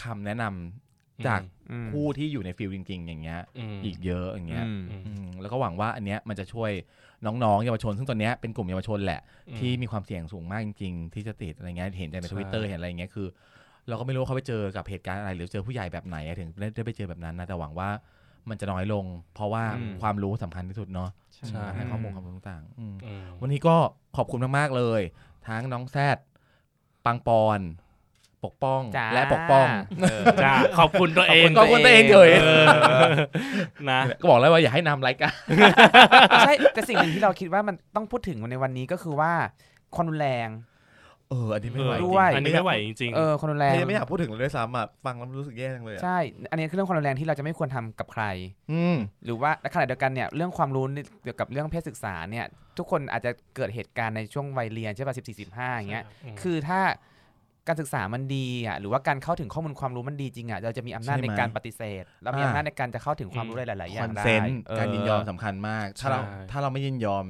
[0.03, 6.71] คำแนะนำจากอืมผู้ที่อยู่ในฟิลจริง ๆ อย่างเงี้ยอืมอีกเยอะอย่างเงี้ยอืมอืมแล้วก็หวังว่าอันเนี้ยมันจะช่วย
[7.27, 13.29] น้องๆเยาวชน ซึ่งตอนเนี้ยเป็นกลุ่มเยาวชนแหละอืมที่มีความเสี่ยงสูงมากจริง ๆ ที่จะติดอะไรเงี้ยเห็นจากในใช่ทวิตเตอร์เห็นอะไรเงี้ยคือ
[13.89, 17.89] เราก็ไม่รู้ว่าเขาไปเจอกับเหตุการณ์อะไร หรือเจอผู้ใหญ่แบบไหนอะถึงได้ได้ไปเจอแบบนั้นนะแต่หวังว่า
[18.49, 21.11] มันจะน้อยลง เพราะว่าอืมความรู้สำคัญที่สุดเนาะ
[21.49, 23.77] ใช่ให้ข้อมูลความรู้ต่างๆอืมอืมวันนี้ก็
[24.17, 25.01] ขอบคุณมากๆเลย
[25.49, 26.19] ทั้งน้องแซด
[27.07, 27.61] ปังปอน
[28.45, 29.67] ปกป้องจ้าและปกป้อง
[30.01, 32.65] เออจ้าขอบคุณตัวเองขอบคุณตัวเองเฉยเออ
[33.91, 35.35] นะก็บอกแล้วว่าอย่าให้นำรายการ
[36.47, 39.33] ใช่แต่สิ่งหนึ่งที่เราคิดว่ามันต้องพูดถึงในวันนี้ก็คือว่า
[39.95, 40.49] ความรุนแรง
[41.31, 46.19] เอออันนี้ไม่ไหวเออจริงด้วยอันนี้ไม่ไหวจริงเออความรุนแรงไม่อยากพูดถึงเลยด้วยซ้ำอะฟังแล้วรู้สึกแย่จังเลยอะใช่
[46.51, 48.25] อันนี้คือเรื่องความรุนแรงที่เราจะไม่ควรทำกับใคร
[48.73, 50.85] อืมหรือว่าในขณะเดียวกันเนี่ยเรื่องความรู้
[51.25, 52.47] เกี่ยวกับเรื่องเพศศึกษาเนี่ย
[52.79, 56.81] ทุกคนอาจจะเกิดเหตุการณ์ในช่วงวัยเรียนใช่ป่ะสิบสี่สิบห้าอย่างเงี้ยอืมคือถ้า
[57.69, 67.25] การศึกษามันดีอะหรือว่าการเข้าถึงข้อมูลความรู้มันดีจริงอะเราจะมีอำนาจใช่ไหมในการปฏิเสธแล้วมีอ่าอำนาจในการจะเข้าถึงความรู้หลายๆอคย่าองนได้ consent เออ การยินยอมสำคัญมาก ถ้าเราใช่ ถ้าเราไม่ยินยอม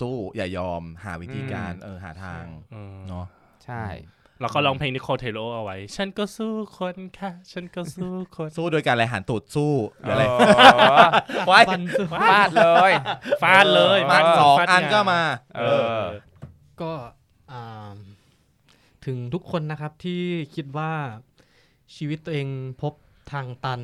[0.00, 2.44] สู้อย่ายอมหาวิธีการเออหาทาง
[2.74, 3.26] อืมเนาะ
[3.64, 3.84] ใช่
[4.40, 11.06] แล้วก็ร้องเพลงนิโคล เทริโอเอาไว้ ฉันก็สู้คนค่ะ ฉันก็สู้คนสู้โดยการอะไรหันตูดสู้หรืออะไรเออ
[11.46, 12.92] ไว้ฟันสุดฟาดเลย
[13.42, 15.20] ฟาดเลยมาเออสองฟาดอันงก็มา
[15.56, 15.62] เอ
[15.98, 16.00] อ
[16.80, 16.92] ก็
[17.52, 17.94] อ่า
[19.06, 20.22] ถึงทุกคนนะครับที่
[20.54, 20.92] คิดว่า
[21.94, 22.48] ชีวิตตัวเอง
[22.82, 22.94] พบ
[23.32, 23.80] ทางตัน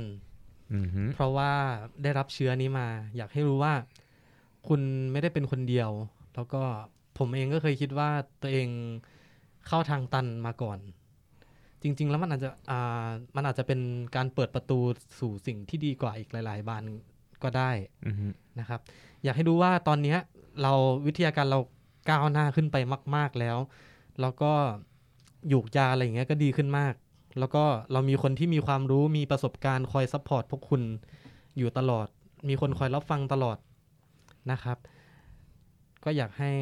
[0.74, 1.52] อือหือเพราะว่า
[2.02, 3.74] ได้รับเชื้อนี้มา อยากให้รู้ว่า
[4.68, 4.81] คุณ
[5.12, 5.90] ไม่ได้เป็นคนเดียว
[6.35, 6.62] แล้วก็
[7.18, 8.11] ผมเองก็เคยคิดว่า
[8.42, 8.68] ตัวเอง
[9.66, 10.79] เข้าทางตันมาก่อน
[11.83, 13.81] จริง ๆ แล้วมันอาจจะอ่ามันอาจจะเป็น
[14.16, 14.79] การเปิดประตู
[15.18, 16.83] สู่สิ่งที่ดีกว่าอีกหลาย ๆ บาน
[17.42, 17.70] ก็ได้
[18.07, 18.81] อือหือนะครับ
[19.24, 20.18] อยากให้รู้ว่าตอนเนี้ย
[20.62, 20.72] เรา
[21.07, 21.61] วิทยาการเรา
[22.09, 22.76] ก้าวหน้าขึ้นไป
[23.16, 23.59] มาก ๆแล้ว
[24.20, 24.52] แล้วก็
[25.49, 26.95] หยูกยาอะไรอย่างเงี้ยก็ดีขึ้นมาก
[27.39, 30.83] แล้วก็เรามีคนที่มีความรู้มีประสบการณ์คอย support พวกคุณ
[31.59, 32.07] อยู่ตลอด
[32.49, 33.59] มีคนคอยรับฟังตลอด
[34.51, 34.79] นะครับ
[36.05, 36.53] ก็อยากให้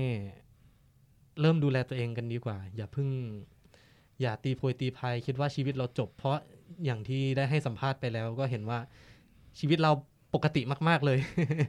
[1.41, 3.09] เริ่มดูแลตัวเองกันดีกว่า อย่าเพิ่ง
[4.21, 6.37] อย่าตีโพยตีพายคิดว่าชีวิตเราจบ เพราะ
[6.85, 8.79] อย่างที่ได้ให้สัมภาษณ์ไปแล้ว ก็เห็นว่า
[9.59, 9.93] ชีวิตเรา
[10.35, 11.19] ปกติมาก ๆ เลย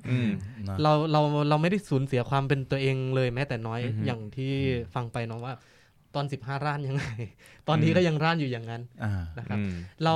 [0.10, 0.30] อืม
[0.68, 4.54] นะเราเราเราไม่ได้สูญเสียความเป็นตัวเองเลยแม้แต่น้อยอือฮึอย่างที่
[4.94, 5.54] ฟังไปเนาะว่า
[6.16, 7.06] ตอนสิบห้าร่านยังไง
[7.68, 9.72] ตอนนี้ก็ยังร่านอยู่อย่างนั้นอ่านะครับอืม
[10.04, 10.16] เรา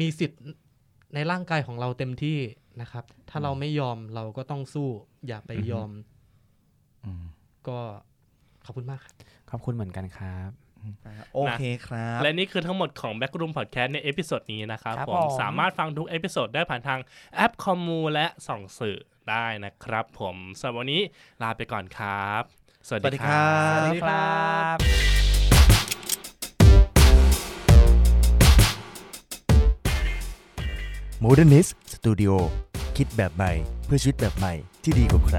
[0.00, 0.42] มีสิทธิ์
[1.14, 2.38] ในร่างกายของเราเต็มที่
[2.80, 4.88] นะครับ ถ้าเราไม่ยอมเราก็ต้องสู้
[5.26, 5.90] อย่าไปยอม
[7.04, 7.24] อืม
[7.68, 7.78] ก็
[8.64, 9.14] ขอบคุณมากครับ
[9.50, 10.50] ขอบคุณเหมือนกันครับ
[11.34, 17.00] โอเคครับ และนี่คือทั้งหมดของ Backroom Podcast ใน episode นี้นะครับครับผมสามารถฟังทุก episode ได้ผ่านทาง
[17.36, 18.98] แอปคอมมูและส่องสื่อ
[19.30, 21.02] ได้นะครับผมสำหรับวันนี้
[21.42, 22.42] ลาไปก่อนครับ
[22.88, 23.50] สวัสดีครั
[23.88, 24.78] บครับ
[31.20, 32.30] Modernist Studio
[32.96, 33.52] คิดแบบใหม่
[33.86, 34.52] เพื่อชีวิตแบบใหม่
[34.82, 35.38] ที่ดีกว่าใคร